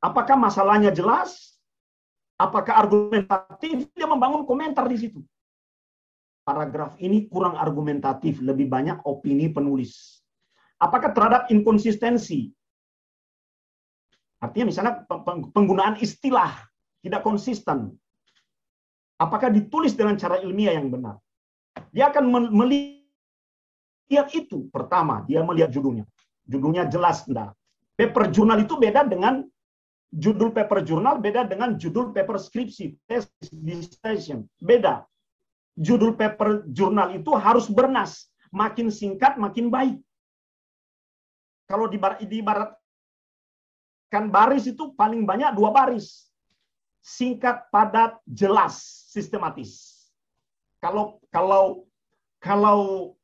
[0.01, 1.60] Apakah masalahnya jelas?
[2.41, 3.93] Apakah argumentatif?
[3.93, 5.21] Dia membangun komentar di situ.
[6.41, 10.25] Paragraf ini kurang argumentatif, lebih banyak opini penulis.
[10.81, 12.49] Apakah terhadap inkonsistensi?
[14.41, 15.05] Artinya misalnya
[15.53, 16.57] penggunaan istilah
[17.05, 17.93] tidak konsisten.
[19.21, 21.21] Apakah ditulis dengan cara ilmiah yang benar?
[21.93, 24.65] Dia akan melihat itu.
[24.73, 26.09] Pertama, dia melihat judulnya.
[26.49, 27.53] Judulnya jelas enggak.
[28.01, 29.45] Paper jurnal itu beda dengan
[30.11, 34.47] judul paper jurnal beda dengan judul paper skripsi, tesis, dissertation.
[34.59, 35.07] Beda.
[35.79, 38.27] Judul paper jurnal itu harus bernas.
[38.51, 39.97] Makin singkat, makin baik.
[41.71, 41.99] Kalau di
[44.11, 46.27] kan baris itu paling banyak dua baris.
[47.01, 50.03] Singkat, padat, jelas, sistematis.
[50.83, 51.87] Kalau kalau
[52.43, 53.15] kalau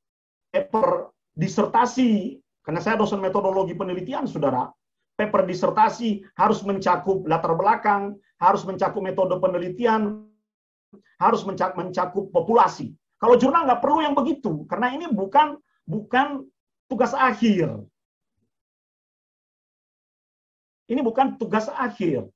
[0.55, 4.71] paper disertasi, karena saya dosen metodologi penelitian, saudara,
[5.17, 10.29] paper disertasi harus mencakup latar belakang, harus mencakup metode penelitian,
[11.17, 12.93] harus mencakup, populasi.
[13.17, 15.57] Kalau jurnal nggak perlu yang begitu, karena ini bukan
[15.89, 16.45] bukan
[16.87, 17.81] tugas akhir.
[20.87, 22.29] Ini bukan tugas akhir.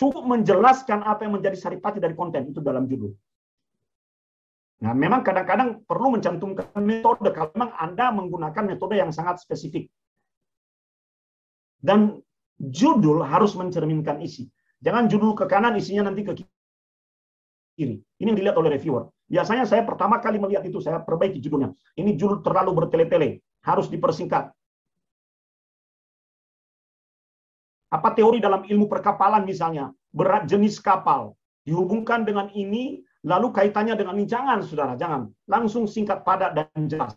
[0.00, 3.12] Cukup menjelaskan apa yang menjadi saripati dari konten itu dalam judul.
[4.76, 9.88] Nah, memang kadang-kadang perlu mencantumkan metode kalau memang Anda menggunakan metode yang sangat spesifik.
[11.80, 12.20] Dan
[12.56, 14.48] judul harus mencerminkan isi.
[14.80, 16.32] Jangan judul ke kanan, isinya nanti ke
[17.76, 18.00] kiri.
[18.00, 19.12] Ini yang dilihat oleh reviewer.
[19.26, 21.74] Biasanya saya pertama kali melihat itu, saya perbaiki judulnya.
[21.98, 24.54] Ini judul terlalu bertele-tele, harus dipersingkat.
[27.90, 31.36] Apa teori dalam ilmu perkapalan misalnya, berat jenis kapal,
[31.66, 34.26] dihubungkan dengan ini, lalu kaitannya dengan ini.
[34.26, 35.30] Jangan, saudara, jangan.
[35.46, 37.14] Langsung singkat, padat, dan jelas.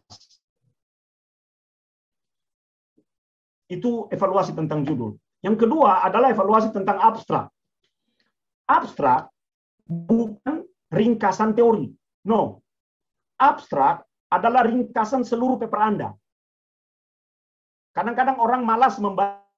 [3.69, 5.13] Itu evaluasi tentang judul.
[5.45, 7.47] Yang kedua adalah evaluasi tentang abstrak.
[8.65, 9.29] Abstrak
[9.85, 11.93] bukan ringkasan teori.
[12.25, 12.65] No.
[13.39, 16.09] Abstrak adalah ringkasan seluruh paper Anda.
[17.93, 19.49] Kadang-kadang orang malas membaca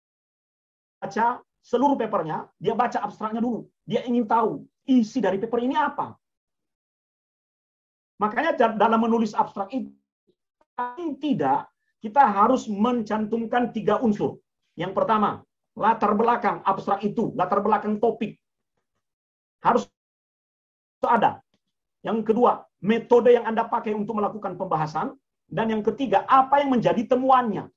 [1.01, 3.65] baca seluruh papernya, dia baca abstraknya dulu.
[3.89, 6.13] Dia ingin tahu isi dari paper ini apa.
[8.21, 9.89] Makanya dalam menulis abstrak itu
[11.17, 11.70] tidak
[12.01, 14.41] kita harus mencantumkan tiga unsur.
[14.73, 15.45] Yang pertama,
[15.77, 18.35] latar belakang abstrak itu, latar belakang topik
[19.61, 19.85] harus
[21.05, 21.39] ada.
[22.01, 25.13] Yang kedua, metode yang Anda pakai untuk melakukan pembahasan
[25.45, 27.69] dan yang ketiga, apa yang menjadi temuannya.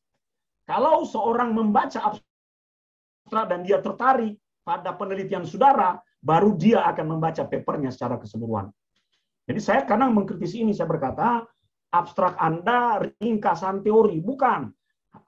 [0.65, 7.93] Kalau seorang membaca abstrak dan dia tertarik pada penelitian saudara, baru dia akan membaca papernya
[7.93, 8.73] secara keseluruhan.
[9.45, 11.45] Jadi saya kadang mengkritisi ini, saya berkata,
[11.95, 14.19] abstrak Anda ringkasan teori.
[14.19, 14.75] Bukan.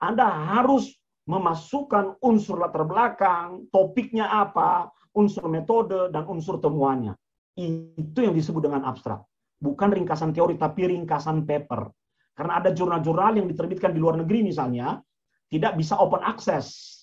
[0.03, 0.91] Anda harus
[1.27, 7.15] memasukkan unsur latar belakang, topiknya apa, unsur metode, dan unsur temuannya.
[7.55, 9.23] Itu yang disebut dengan abstrak.
[9.57, 11.87] Bukan ringkasan teori, tapi ringkasan paper.
[12.35, 15.01] Karena ada jurnal-jurnal yang diterbitkan di luar negeri misalnya,
[15.49, 16.97] tidak bisa open access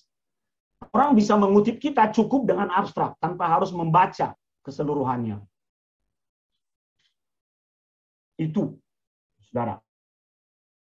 [0.91, 5.41] Orang bisa mengutip kita cukup dengan abstrak tanpa harus membaca keseluruhannya.
[8.35, 8.79] Itu,
[9.55, 9.79] saudara.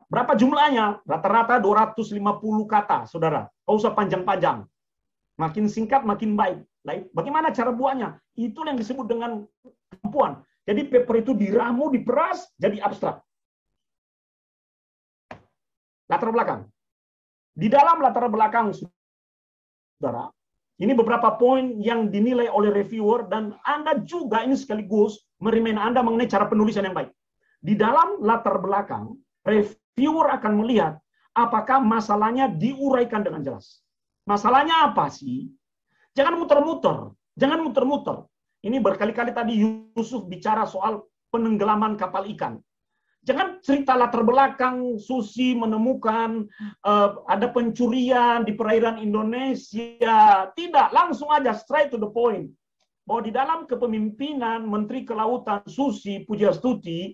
[0.10, 1.06] Berapa jumlahnya?
[1.06, 2.18] Rata-rata 250
[2.66, 3.46] kata, saudara.
[3.62, 4.66] Kau usah panjang-panjang.
[5.38, 6.66] Makin singkat, makin baik.
[7.14, 8.18] Bagaimana cara buatnya?
[8.34, 9.46] Itu yang disebut dengan
[9.94, 10.42] kemampuan.
[10.66, 13.22] Jadi paper itu diramu, diperas, jadi abstrak.
[16.10, 16.66] Latar belakang.
[17.54, 20.34] Di dalam latar belakang saudara.
[20.78, 26.30] Ini beberapa poin yang dinilai oleh reviewer dan Anda juga ini sekaligus merimain Anda mengenai
[26.30, 27.17] cara penulisan yang baik.
[27.58, 30.94] Di dalam latar belakang, reviewer akan melihat
[31.34, 33.82] apakah masalahnya diuraikan dengan jelas.
[34.26, 35.50] Masalahnya apa sih?
[36.18, 37.14] Jangan muter-muter.
[37.38, 38.26] Jangan muter-muter.
[38.66, 42.58] Ini berkali-kali tadi Yusuf bicara soal penenggelaman kapal ikan.
[43.28, 46.48] Jangan cerita latar belakang Susi menemukan
[46.88, 50.48] uh, ada pencurian di perairan Indonesia.
[50.56, 52.48] Tidak, langsung aja straight to the point.
[53.04, 57.12] Bahwa di dalam kepemimpinan Menteri Kelautan Susi Pujastuti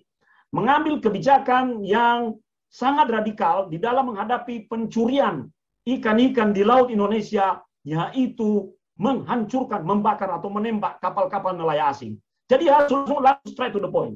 [0.54, 2.38] mengambil kebijakan yang
[2.70, 5.50] sangat radikal di dalam menghadapi pencurian
[5.82, 12.14] ikan-ikan di laut Indonesia, yaitu menghancurkan, membakar atau menembak kapal-kapal nelayan asing.
[12.46, 14.14] Jadi harus langsung straight to the point.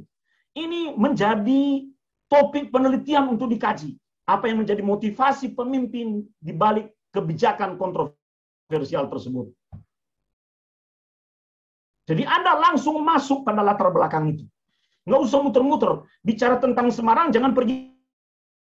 [0.55, 1.91] Ini menjadi
[2.31, 3.99] topik penelitian untuk dikaji.
[4.29, 9.49] Apa yang menjadi motivasi pemimpin di balik kebijakan kontroversial tersebut.
[12.09, 14.45] Jadi Anda langsung masuk pada latar belakang itu.
[15.09, 16.05] Nggak usah muter-muter.
[16.21, 17.97] Bicara tentang Semarang, jangan pergi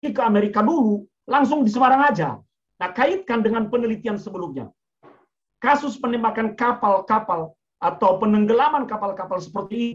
[0.03, 1.07] ke Amerika dulu.
[1.31, 2.43] Langsung di Semarang aja.
[2.83, 4.67] Nah, kaitkan dengan penelitian sebelumnya.
[5.63, 9.91] Kasus penembakan kapal-kapal atau penenggelaman kapal-kapal seperti ini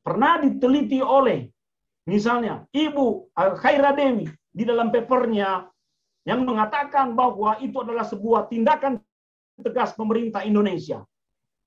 [0.00, 1.44] pernah diteliti oleh
[2.08, 5.68] misalnya Ibu Khaira Dewi di dalam papernya
[6.24, 9.00] yang mengatakan bahwa itu adalah sebuah tindakan
[9.60, 11.04] tegas pemerintah Indonesia.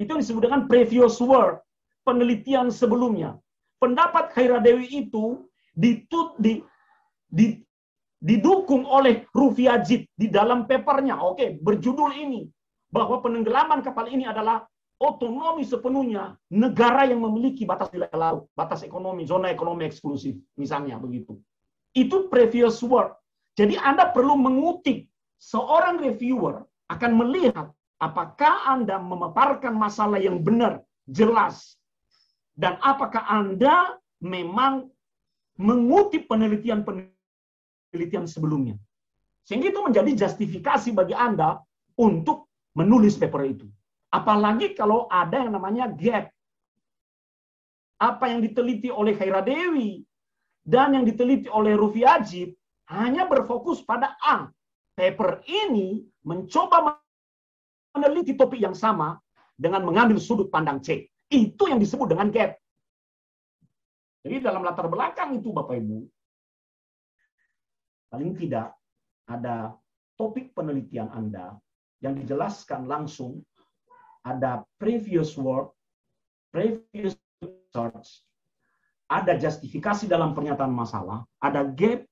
[0.02, 1.62] Itu disebut dengan previous work,
[2.02, 3.38] penelitian sebelumnya.
[3.84, 5.44] Pendapat Khaira Dewi itu
[5.76, 6.64] ditut, di,
[7.28, 7.60] di,
[8.16, 11.20] didukung oleh Rufiajit di dalam papernya.
[11.20, 12.48] Oke, berjudul ini
[12.88, 14.64] bahwa penenggelaman kapal ini adalah
[15.04, 21.36] otonomi sepenuhnya negara yang memiliki batas wilayah laut, batas ekonomi, zona ekonomi eksklusif, misalnya begitu.
[21.92, 23.20] Itu previous work.
[23.60, 25.12] Jadi Anda perlu mengutip
[25.44, 27.68] seorang reviewer akan melihat
[28.00, 31.76] apakah Anda memaparkan masalah yang benar, jelas,
[32.54, 34.90] dan apakah Anda memang
[35.58, 38.78] mengutip penelitian-penelitian sebelumnya.
[39.44, 41.60] Sehingga itu menjadi justifikasi bagi Anda
[42.00, 43.68] untuk menulis paper itu.
[44.14, 46.30] Apalagi kalau ada yang namanya gap.
[48.02, 50.04] Apa yang diteliti oleh Khaira Dewi
[50.64, 52.56] dan yang diteliti oleh Rufi Ajib
[52.92, 54.52] hanya berfokus pada A.
[54.94, 57.00] Paper ini mencoba
[57.96, 59.18] meneliti topik yang sama
[59.58, 61.13] dengan mengambil sudut pandang C.
[61.34, 62.62] Itu yang disebut dengan gap.
[64.22, 66.00] Jadi dalam latar belakang itu Bapak Ibu,
[68.14, 68.78] paling tidak
[69.26, 69.74] ada
[70.16, 71.58] topik penelitian Anda
[72.00, 73.42] yang dijelaskan langsung,
[74.24, 75.76] ada previous work,
[76.54, 78.24] previous research,
[79.12, 82.08] ada justifikasi dalam pernyataan masalah, ada gap,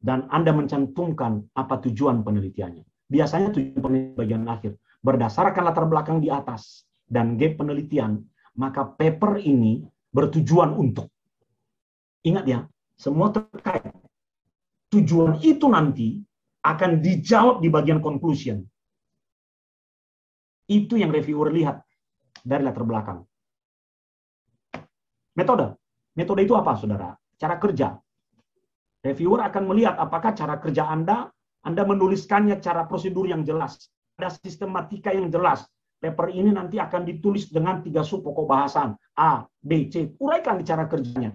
[0.00, 2.86] dan Anda mencantumkan apa tujuan penelitiannya.
[3.12, 4.72] Biasanya tujuan penelitian bagian akhir.
[5.04, 8.24] Berdasarkan latar belakang di atas dan gap penelitian,
[8.56, 11.12] maka paper ini bertujuan untuk.
[12.24, 12.64] Ingat ya,
[12.96, 13.92] semua terkait.
[14.88, 16.24] Tujuan itu nanti
[16.64, 18.64] akan dijawab di bagian conclusion.
[20.68, 21.84] Itu yang reviewer lihat
[22.40, 23.20] dari latar belakang.
[25.36, 25.76] Metode.
[26.16, 27.12] Metode itu apa, saudara?
[27.36, 27.96] Cara kerja.
[29.02, 31.26] Reviewer akan melihat apakah cara kerja Anda,
[31.66, 35.66] Anda menuliskannya cara prosedur yang jelas, ada sistematika yang jelas.
[36.02, 40.10] Paper ini nanti akan ditulis dengan tiga sub pokok bahasan A, B, C.
[40.18, 41.30] Uraikan cara kerjanya.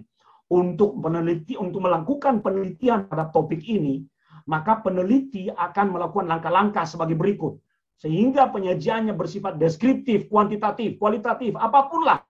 [0.52, 4.04] Untuk peneliti, untuk melakukan penelitian pada topik ini,
[4.44, 7.56] maka peneliti akan melakukan langkah-langkah sebagai berikut.
[7.96, 12.20] Sehingga penyajiannya bersifat deskriptif, kuantitatif, kualitatif, apa pun lah.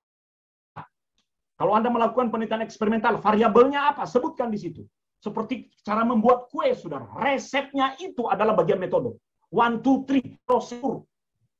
[1.58, 4.06] Kalau Anda melakukan penelitian eksperimental, variabelnya apa?
[4.06, 4.86] Sebutkan di situ.
[5.18, 7.10] Seperti cara membuat kue, saudara.
[7.18, 9.18] Resepnya itu adalah bagian metode.
[9.50, 11.02] One, two, three, prosedur.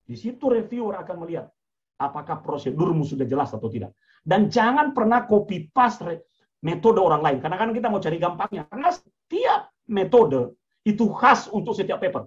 [0.09, 1.53] Di situ reviewer akan melihat
[2.01, 3.93] apakah prosedurmu sudah jelas atau tidak.
[4.25, 6.25] Dan jangan pernah copy paste
[6.65, 7.39] metode orang lain.
[7.45, 8.65] Karena kan kita mau cari gampangnya.
[8.73, 10.57] Karena setiap metode
[10.89, 12.25] itu khas untuk setiap paper.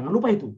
[0.00, 0.56] Jangan lupa itu.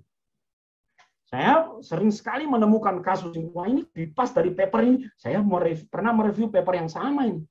[1.26, 5.08] Saya sering sekali menemukan kasus wah ini pipas dari paper ini.
[5.18, 5.42] Saya
[5.90, 7.42] pernah mereview paper yang sama ini.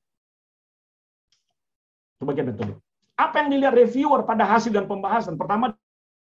[2.16, 2.78] Itu bagian metode.
[3.18, 5.34] Apa yang dilihat reviewer pada hasil dan pembahasan?
[5.34, 5.74] Pertama,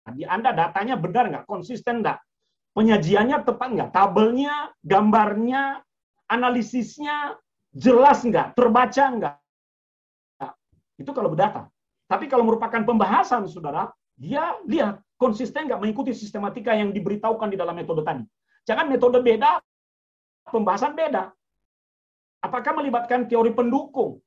[0.10, 1.46] di Anda datanya benar nggak?
[1.46, 2.18] Konsisten nggak?
[2.74, 3.90] Penyajiannya tepat nggak?
[3.94, 5.86] Tabelnya, gambarnya,
[6.26, 7.38] analisisnya
[7.76, 8.58] jelas nggak?
[8.58, 9.36] Terbaca nggak?
[10.98, 11.70] Itu kalau berdata.
[12.10, 17.74] Tapi kalau merupakan pembahasan, saudara, dia lihat konsisten nggak mengikuti sistematika yang diberitahukan di dalam
[17.78, 18.26] metode tadi.
[18.66, 19.58] Jangan metode beda,
[20.50, 21.34] pembahasan beda.
[22.42, 24.18] Apakah melibatkan teori pendukung?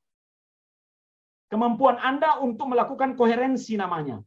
[1.51, 4.19] Kemampuan Anda untuk melakukan koherensi namanya.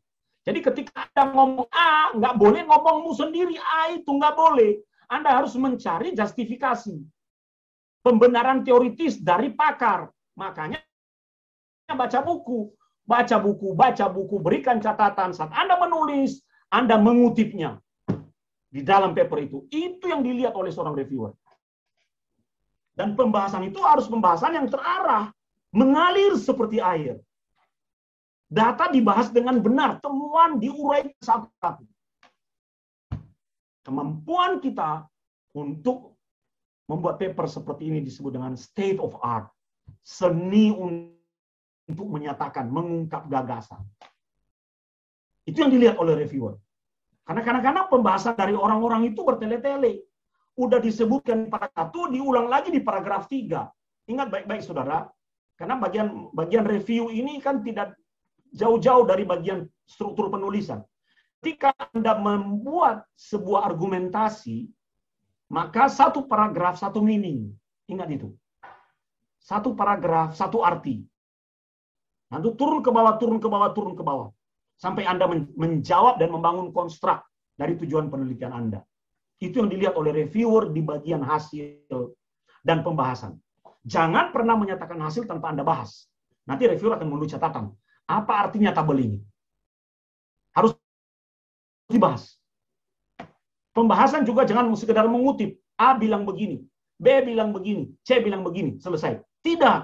[0.48, 3.60] Jadi ketika Anda ngomong A, nggak boleh ngomongmu sendiri.
[3.60, 4.80] A itu nggak boleh.
[5.12, 6.96] Anda harus mencari justifikasi.
[8.00, 10.08] Pembenaran teoritis dari pakar.
[10.40, 10.80] Makanya
[11.92, 12.72] baca buku.
[13.04, 15.36] Baca buku, baca buku, berikan catatan.
[15.36, 16.40] Saat Anda menulis,
[16.72, 17.76] Anda mengutipnya.
[18.72, 19.68] Di dalam paper itu.
[19.68, 21.36] Itu yang dilihat oleh seorang reviewer.
[22.96, 25.28] Dan pembahasan itu harus pembahasan yang terarah
[25.76, 27.20] mengalir seperti air.
[28.48, 31.84] Data dibahas dengan benar, temuan diurai satu-satu.
[33.84, 35.04] Kemampuan kita
[35.52, 36.16] untuk
[36.88, 39.52] membuat paper seperti ini disebut dengan state of art.
[40.00, 43.84] Seni untuk menyatakan, mengungkap gagasan.
[45.44, 46.56] Itu yang dilihat oleh reviewer.
[47.28, 50.08] Karena kadang-kadang pembahasan dari orang-orang itu bertele-tele.
[50.56, 53.68] Udah disebutkan pada satu, diulang lagi di paragraf tiga.
[54.08, 55.04] Ingat baik-baik saudara,
[55.60, 57.92] karena bagian bagian review ini kan tidak
[58.54, 60.84] jauh-jauh dari bagian struktur penulisan.
[61.38, 64.66] Ketika Anda membuat sebuah argumentasi,
[65.48, 67.54] maka satu paragraf, satu meaning.
[67.88, 68.28] Ingat itu.
[69.38, 71.00] Satu paragraf, satu arti.
[72.28, 74.28] Nanti turun ke bawah, turun ke bawah, turun ke bawah.
[74.76, 77.24] Sampai Anda menjawab dan membangun konstruk
[77.56, 78.80] dari tujuan penelitian Anda.
[79.40, 81.88] Itu yang dilihat oleh reviewer di bagian hasil
[82.60, 83.38] dan pembahasan.
[83.88, 86.10] Jangan pernah menyatakan hasil tanpa Anda bahas.
[86.44, 87.72] Nanti reviewer akan menulis catatan.
[88.08, 89.18] Apa artinya tabel ini?
[90.56, 90.72] Harus
[91.92, 92.40] dibahas.
[93.76, 95.60] Pembahasan juga jangan sekedar mengutip.
[95.78, 96.66] A bilang begini,
[96.98, 99.22] B bilang begini, C bilang begini, selesai.
[99.46, 99.78] Tidak.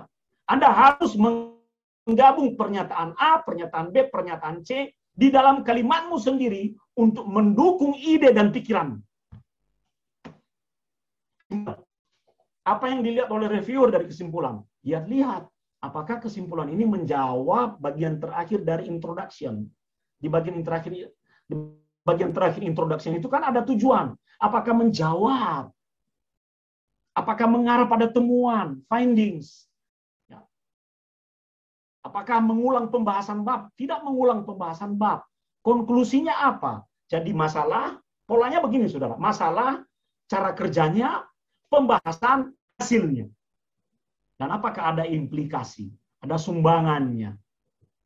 [0.51, 7.95] Anda harus menggabung pernyataan A, pernyataan B, pernyataan C di dalam kalimatmu sendiri untuk mendukung
[7.95, 8.99] ide dan pikiran.
[12.66, 14.59] Apa yang dilihat oleh reviewer dari kesimpulan?
[14.83, 15.47] Ya lihat,
[15.85, 19.68] apakah kesimpulan ini menjawab bagian terakhir dari introduction.
[20.16, 21.12] Di bagian terakhir
[21.45, 21.55] di
[22.01, 24.16] bagian terakhir introduction itu kan ada tujuan.
[24.41, 25.68] Apakah menjawab?
[27.14, 29.68] Apakah mengarah pada temuan, findings?
[30.26, 30.43] Ya.
[32.03, 33.70] Apakah mengulang pembahasan bab?
[33.78, 35.22] Tidak mengulang pembahasan bab.
[35.62, 36.82] Konklusinya apa?
[37.07, 39.14] Jadi masalah, polanya begini saudara.
[39.14, 39.87] Masalah,
[40.26, 41.22] cara kerjanya,
[41.70, 43.30] pembahasan hasilnya.
[44.35, 45.95] Dan apakah ada implikasi?
[46.24, 47.37] ada sumbangannya.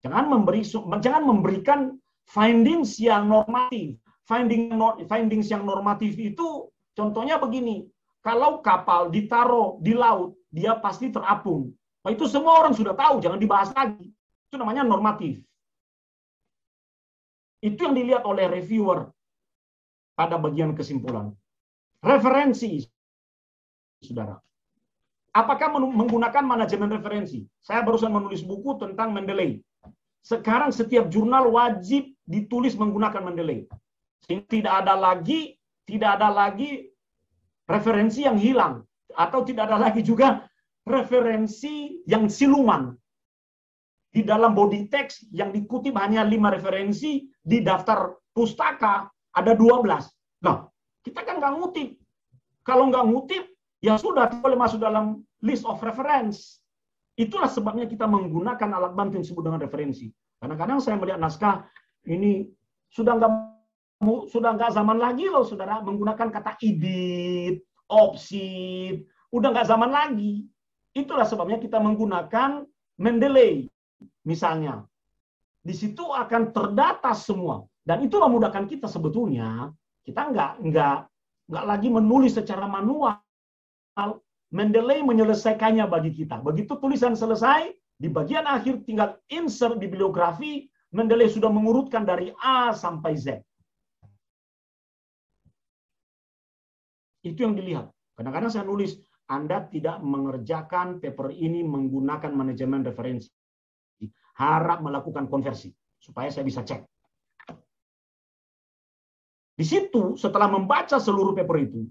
[0.02, 0.66] Jangan memberi
[0.98, 1.94] jangan memberikan
[2.26, 3.94] findings yang normatif.
[4.26, 4.76] Finding
[5.08, 7.86] findings yang normatif itu contohnya begini.
[8.20, 11.72] Kalau kapal ditaruh di laut, dia pasti terapung.
[12.04, 14.12] Nah, itu semua orang sudah tahu, jangan dibahas lagi.
[14.50, 15.40] Itu namanya normatif.
[17.64, 19.08] Itu yang dilihat oleh reviewer
[20.12, 21.32] pada bagian kesimpulan.
[22.04, 22.84] Referensi,
[24.02, 24.36] saudara.
[25.32, 27.44] Apakah menggunakan manajemen referensi?
[27.60, 29.60] Saya barusan menulis buku tentang Mendeley.
[30.24, 33.68] Sekarang setiap jurnal wajib ditulis menggunakan Mendeley.
[34.28, 35.58] Tidak ada lagi
[35.88, 36.84] tidak ada lagi
[37.64, 38.84] referensi yang hilang
[39.16, 40.44] atau tidak ada lagi juga
[40.84, 42.92] referensi yang siluman.
[44.12, 50.44] Di dalam body text yang dikutip hanya lima referensi, di daftar pustaka ada 12.
[50.44, 50.68] Nah,
[51.00, 51.88] kita kan nggak ngutip.
[52.64, 53.44] Kalau nggak ngutip,
[53.78, 56.62] ya sudah boleh masuk dalam list of reference.
[57.18, 60.06] Itulah sebabnya kita menggunakan alat bantu yang disebut dengan referensi.
[60.38, 61.66] Karena kadang saya melihat naskah
[62.06, 62.46] ini
[62.94, 63.32] sudah nggak
[64.30, 68.94] sudah nggak zaman lagi loh, saudara, menggunakan kata edit, opsi,
[69.34, 70.46] udah nggak zaman lagi.
[70.94, 72.62] Itulah sebabnya kita menggunakan
[72.98, 73.66] Mendeley,
[74.22, 74.86] misalnya.
[75.58, 79.74] Di situ akan terdata semua, dan itu memudahkan kita sebetulnya.
[80.06, 80.98] Kita nggak nggak
[81.50, 83.18] nggak lagi menulis secara manual,
[84.48, 86.40] Mendeley menyelesaikannya bagi kita.
[86.40, 93.12] Begitu tulisan selesai, di bagian akhir tinggal insert bibliografi, Mendeley sudah mengurutkan dari A sampai
[93.18, 93.44] Z.
[97.26, 97.92] Itu yang dilihat.
[98.16, 98.96] Kadang-kadang saya nulis,
[99.28, 103.28] Anda tidak mengerjakan paper ini menggunakan manajemen referensi.
[104.38, 105.68] Harap melakukan konversi,
[106.00, 106.86] supaya saya bisa cek.
[109.58, 111.82] Di situ, setelah membaca seluruh paper itu,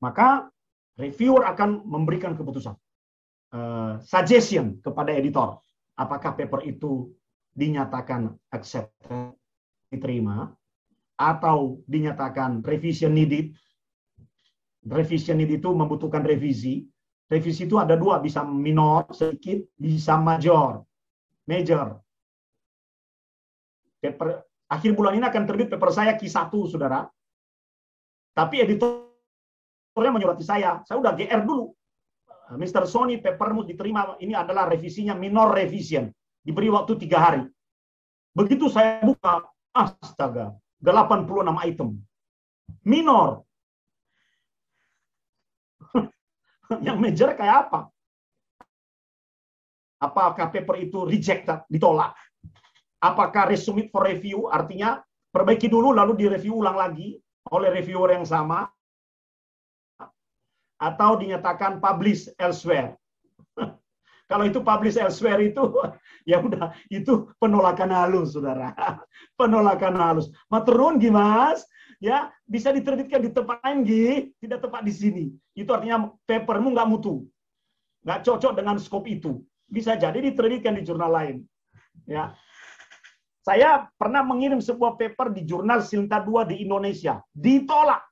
[0.00, 0.48] maka
[0.96, 2.74] reviewer akan memberikan keputusan.
[3.50, 5.58] Uh, suggestion kepada editor.
[5.98, 7.12] Apakah paper itu
[7.52, 9.34] dinyatakan accepted,
[9.90, 10.54] diterima,
[11.18, 13.52] atau dinyatakan revision needed.
[14.86, 16.88] Revision needed itu membutuhkan revisi.
[17.28, 20.82] Revisi itu ada dua, bisa minor sedikit, bisa major.
[21.44, 22.00] Major.
[24.00, 27.04] Paper, akhir bulan ini akan terbit paper saya Q1, saudara.
[28.32, 29.09] Tapi editor
[29.90, 31.74] Dokternya menyurati saya, saya udah GR dulu.
[32.54, 32.86] Mr.
[32.86, 36.06] Sony papermu diterima, ini adalah revisinya minor revision.
[36.46, 37.42] Diberi waktu tiga hari.
[38.30, 41.26] Begitu saya buka, astaga, 86
[41.66, 41.98] item.
[42.86, 43.42] Minor.
[46.86, 47.90] Yang major kayak apa?
[50.00, 52.14] Apakah paper itu rejected, ditolak?
[53.02, 55.02] Apakah resubmit for review, artinya
[55.34, 57.18] perbaiki dulu lalu direview ulang lagi
[57.50, 58.70] oleh reviewer yang sama?
[60.80, 62.96] Atau dinyatakan publish elsewhere.
[64.30, 65.60] Kalau itu publish elsewhere itu
[66.30, 68.72] ya udah itu penolakan halus, Saudara.
[69.38, 70.32] penolakan halus.
[70.48, 71.62] Maturun gimas,
[72.00, 75.24] ya bisa diterbitkan di tempat lain Gi, tidak tepat di sini.
[75.52, 77.28] Itu artinya papermu nggak mutu.
[78.00, 79.44] Nggak cocok dengan skop itu.
[79.68, 81.36] Bisa jadi diterbitkan di jurnal lain.
[82.08, 82.32] Ya.
[83.40, 87.24] Saya pernah mengirim sebuah paper di jurnal Silta 2 di Indonesia.
[87.32, 88.09] Ditolak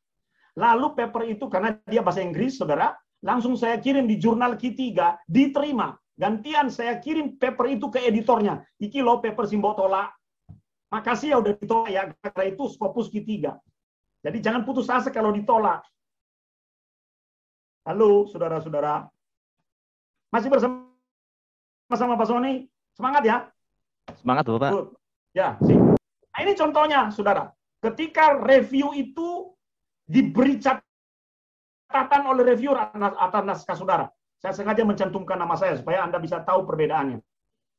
[0.59, 5.94] Lalu paper itu karena dia bahasa Inggris, saudara, langsung saya kirim di jurnal Q3, diterima.
[6.18, 8.66] Gantian saya kirim paper itu ke editornya.
[8.82, 10.11] Iki lo paper simbol tolak.
[10.90, 13.54] Makasih ya udah ditolak ya, karena itu Scopus Q3.
[14.26, 15.86] Jadi jangan putus asa kalau ditolak.
[17.86, 19.06] Halo, saudara-saudara.
[20.34, 20.90] Masih bersama
[21.94, 22.66] sama Pak Sony?
[22.98, 23.36] Semangat ya.
[24.18, 24.92] Semangat, Bapak.
[25.32, 25.78] Ya, sih.
[25.78, 27.54] Nah, ini contohnya, saudara.
[27.78, 29.54] Ketika review itu
[30.09, 34.06] diberi catatan oleh reviewer atas naskah saudara.
[34.40, 37.20] Saya sengaja mencantumkan nama saya supaya Anda bisa tahu perbedaannya.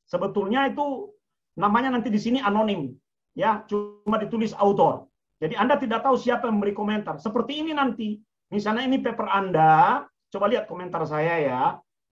[0.06, 1.10] Sebetulnya itu
[1.58, 2.94] namanya nanti di sini anonim,
[3.34, 5.10] ya, cuma ditulis autor.
[5.40, 7.16] Jadi Anda tidak tahu siapa yang memberi komentar.
[7.18, 8.20] Seperti ini nanti,
[8.52, 11.62] misalnya ini paper Anda, coba lihat komentar saya ya,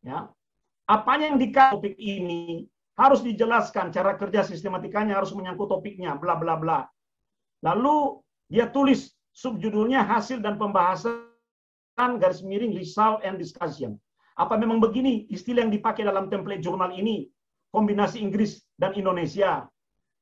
[0.06, 0.32] ya.
[0.88, 2.64] Apanya yang dikasih topik ini
[2.96, 6.88] harus dijelaskan cara kerja sistematikanya harus menyangkut topiknya, bla bla bla.
[7.68, 11.22] Lalu dia tulis subjudulnya hasil dan pembahasan
[12.18, 14.02] garis miring result and discussion.
[14.38, 17.30] Apa memang begini istilah yang dipakai dalam template jurnal ini?
[17.70, 19.70] Kombinasi Inggris dan Indonesia.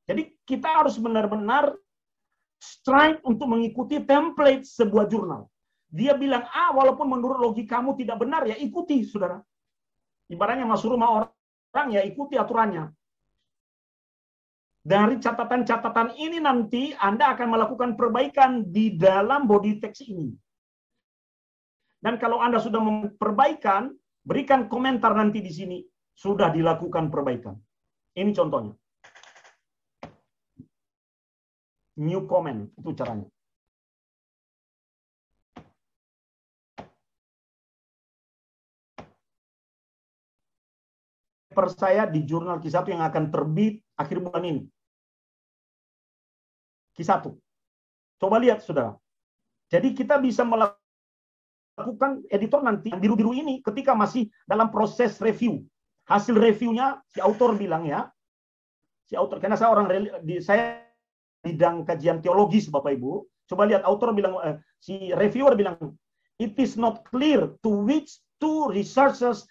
[0.04, 1.72] Jadi kita harus benar-benar
[2.60, 5.48] strive untuk mengikuti template sebuah jurnal.
[5.92, 9.40] Dia bilang ah, walaupun menurut logikamu tidak benar, ya ikuti, saudara.
[10.26, 11.30] Ibaratnya masuk rumah
[11.72, 12.90] orang, ya ikuti aturannya.
[14.86, 20.30] Dari catatan-catatan ini nanti Anda akan melakukan perbaikan di dalam body text ini.
[21.98, 23.90] Dan kalau Anda sudah memperbaikan,
[24.26, 25.78] Berikan komentar nanti di sini.
[26.10, 27.54] Sudah dilakukan perbaikan.
[28.18, 28.74] Ini contohnya.
[32.02, 32.66] New comment.
[32.74, 33.30] Itu caranya.
[41.56, 44.62] paper saya di jurnal Q1 yang akan terbit akhir bulan ini.
[46.96, 47.36] Q1.
[48.16, 48.96] Coba lihat, saudara.
[49.68, 55.60] Jadi kita bisa melakukan editor nanti biru-biru ini ketika masih dalam proses review.
[56.06, 58.06] Hasil reviewnya si autor bilang ya,
[59.10, 59.90] si autor karena saya orang
[60.22, 60.86] di saya
[61.42, 63.26] bidang kajian teologis Bapak Ibu.
[63.46, 65.78] Coba lihat autor bilang eh, si reviewer bilang
[66.38, 69.46] it is not clear to which two researchers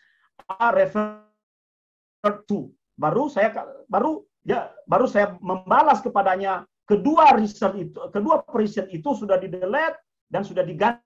[0.47, 2.71] are referred to.
[2.95, 3.51] Baru saya
[3.91, 9.97] baru ya baru saya membalas kepadanya kedua riset itu kedua riset itu sudah di delete
[10.29, 11.03] dan sudah diganti.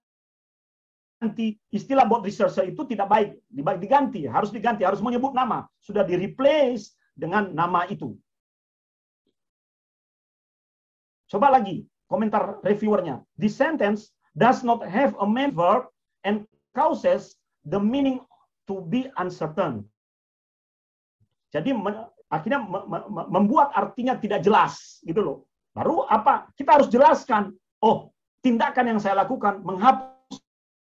[1.72, 3.36] Istilah bot researcher itu tidak baik.
[3.52, 5.68] Diganti harus diganti harus menyebut nama.
[5.84, 8.16] Sudah di replace dengan nama itu.
[11.28, 13.22] Coba lagi komentar reviewernya.
[13.36, 15.92] This sentence does not have a main verb
[16.24, 17.36] and causes
[17.68, 18.24] the meaning
[18.66, 19.84] to be uncertain.
[21.52, 21.74] Jadi
[22.30, 22.62] akhirnya
[23.30, 25.38] membuat artinya tidak jelas gitu loh.
[25.80, 26.52] Baru apa?
[26.60, 27.56] Kita harus jelaskan.
[27.80, 28.12] Oh,
[28.44, 30.36] tindakan yang saya lakukan menghapus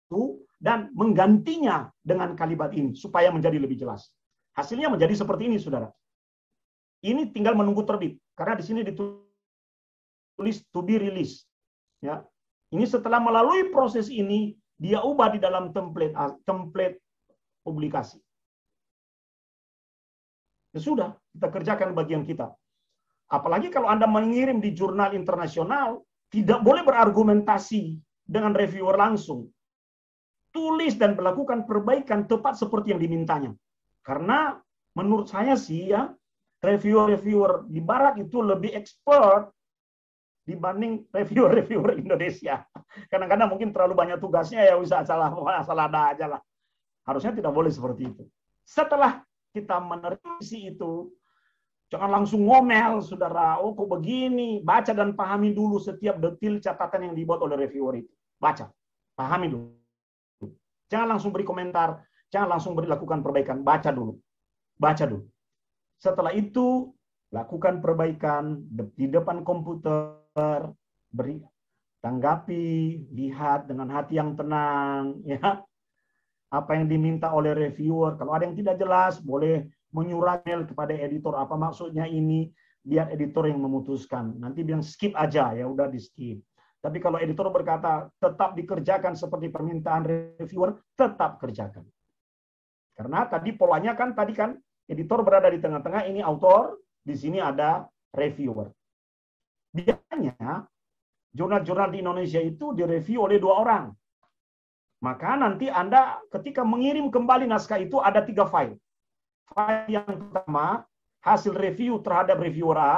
[0.09, 4.09] itu dan menggantinya dengan kalimat ini supaya menjadi lebih jelas.
[4.57, 5.93] Hasilnya menjadi seperti ini, saudara.
[7.05, 11.45] Ini tinggal menunggu terbit karena di sini ditulis to be released.
[12.01, 12.25] Ya,
[12.73, 16.17] ini setelah melalui proses ini dia ubah di dalam template
[16.49, 17.05] template
[17.61, 18.17] publikasi.
[20.73, 22.57] Ya sudah, kita kerjakan bagian kita.
[23.27, 29.51] Apalagi kalau Anda mengirim di jurnal internasional, tidak boleh berargumentasi dengan reviewer langsung.
[30.55, 33.53] Tulis dan melakukan perbaikan tepat seperti yang dimintanya.
[34.01, 34.57] Karena
[34.95, 36.11] menurut saya sih ya,
[36.63, 39.53] reviewer-reviewer di barat itu lebih expert
[40.47, 42.63] dibanding reviewer-reviewer Indonesia.
[43.11, 45.35] Kadang-kadang mungkin terlalu banyak tugasnya ya bisa salah
[45.67, 46.41] salah ada aja lah.
[47.03, 48.25] Harusnya tidak boleh seperti itu.
[48.63, 49.23] Setelah
[49.55, 51.11] kita menerima itu,
[51.93, 53.59] jangan langsung ngomel, saudara.
[53.63, 54.61] Oh, kok begini?
[54.63, 58.13] Baca dan pahami dulu setiap detil catatan yang dibuat oleh reviewer itu.
[58.37, 58.71] Baca,
[59.15, 59.73] pahami dulu.
[60.87, 63.63] Jangan langsung beri komentar, jangan langsung beri lakukan perbaikan.
[63.67, 64.19] Baca dulu.
[64.79, 65.27] Baca dulu.
[65.99, 66.93] Setelah itu,
[67.33, 68.63] lakukan perbaikan
[68.95, 70.71] di depan komputer,
[71.11, 71.43] beri
[72.05, 75.65] tanggapi, lihat dengan hati yang tenang, ya
[76.47, 78.15] apa yang diminta oleh reviewer.
[78.15, 82.51] Kalau ada yang tidak jelas, boleh menyurat kepada editor apa maksudnya ini,
[82.87, 84.39] biar editor yang memutuskan.
[84.39, 86.39] Nanti bilang skip aja, ya udah di skip.
[86.79, 91.83] Tapi kalau editor berkata tetap dikerjakan seperti permintaan reviewer, tetap kerjakan.
[92.95, 94.55] Karena tadi polanya kan tadi kan
[94.87, 97.83] editor berada di tengah-tengah, ini autor, di sini ada
[98.15, 98.71] reviewer.
[99.75, 100.65] Biasanya
[101.35, 103.85] jurnal-jurnal di Indonesia itu direview oleh dua orang.
[105.05, 108.81] Maka nanti Anda ketika mengirim kembali naskah itu ada tiga file.
[109.51, 110.83] File yang pertama,
[111.23, 112.95] hasil review terhadap reviewer A,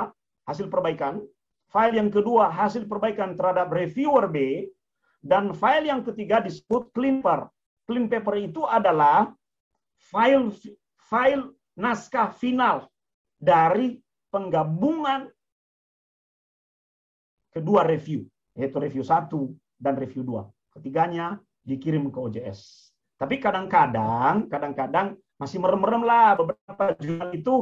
[0.48, 1.20] hasil perbaikan.
[1.68, 4.68] File yang kedua, hasil perbaikan terhadap reviewer B.
[5.18, 7.50] Dan file yang ketiga disebut clean paper.
[7.84, 9.32] Clean paper itu adalah
[9.98, 10.54] file
[11.08, 12.86] file naskah final
[13.40, 15.28] dari penggabungan
[17.52, 19.26] kedua review, yaitu review 1
[19.80, 20.78] dan review 2.
[20.78, 22.92] Ketiganya dikirim ke OJS.
[23.18, 27.54] Tapi kadang-kadang, kadang-kadang masih merem-merem lah beberapa jurnal itu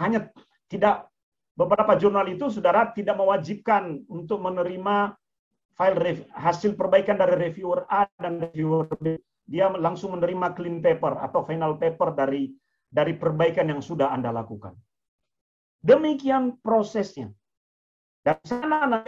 [0.00, 0.32] hanya
[0.72, 1.12] tidak
[1.52, 5.12] beberapa jurnal itu saudara tidak mewajibkan untuk menerima
[5.76, 9.20] file hasil perbaikan dari reviewer A dan reviewer B.
[9.50, 12.48] Dia langsung menerima clean paper atau final paper dari
[12.88, 14.72] dari perbaikan yang sudah Anda lakukan.
[15.80, 17.32] Demikian prosesnya.
[18.20, 19.00] Dari sana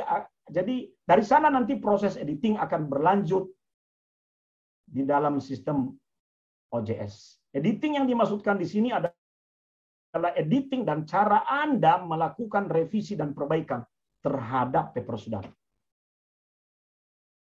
[0.48, 3.48] jadi dari sana nanti proses editing akan berlanjut
[4.88, 5.92] di dalam sistem
[6.72, 7.44] OJS.
[7.52, 13.84] Editing yang dimaksudkan di sini adalah editing dan cara Anda melakukan revisi dan perbaikan
[14.24, 15.50] terhadap paper saudara.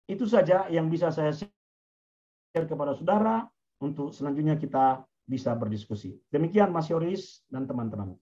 [0.04, 3.46] Itu saja yang bisa saya share kepada saudara
[3.80, 6.20] untuk selanjutnya kita bisa berdiskusi.
[6.28, 8.12] Demikian Mas Yoris dan teman-teman.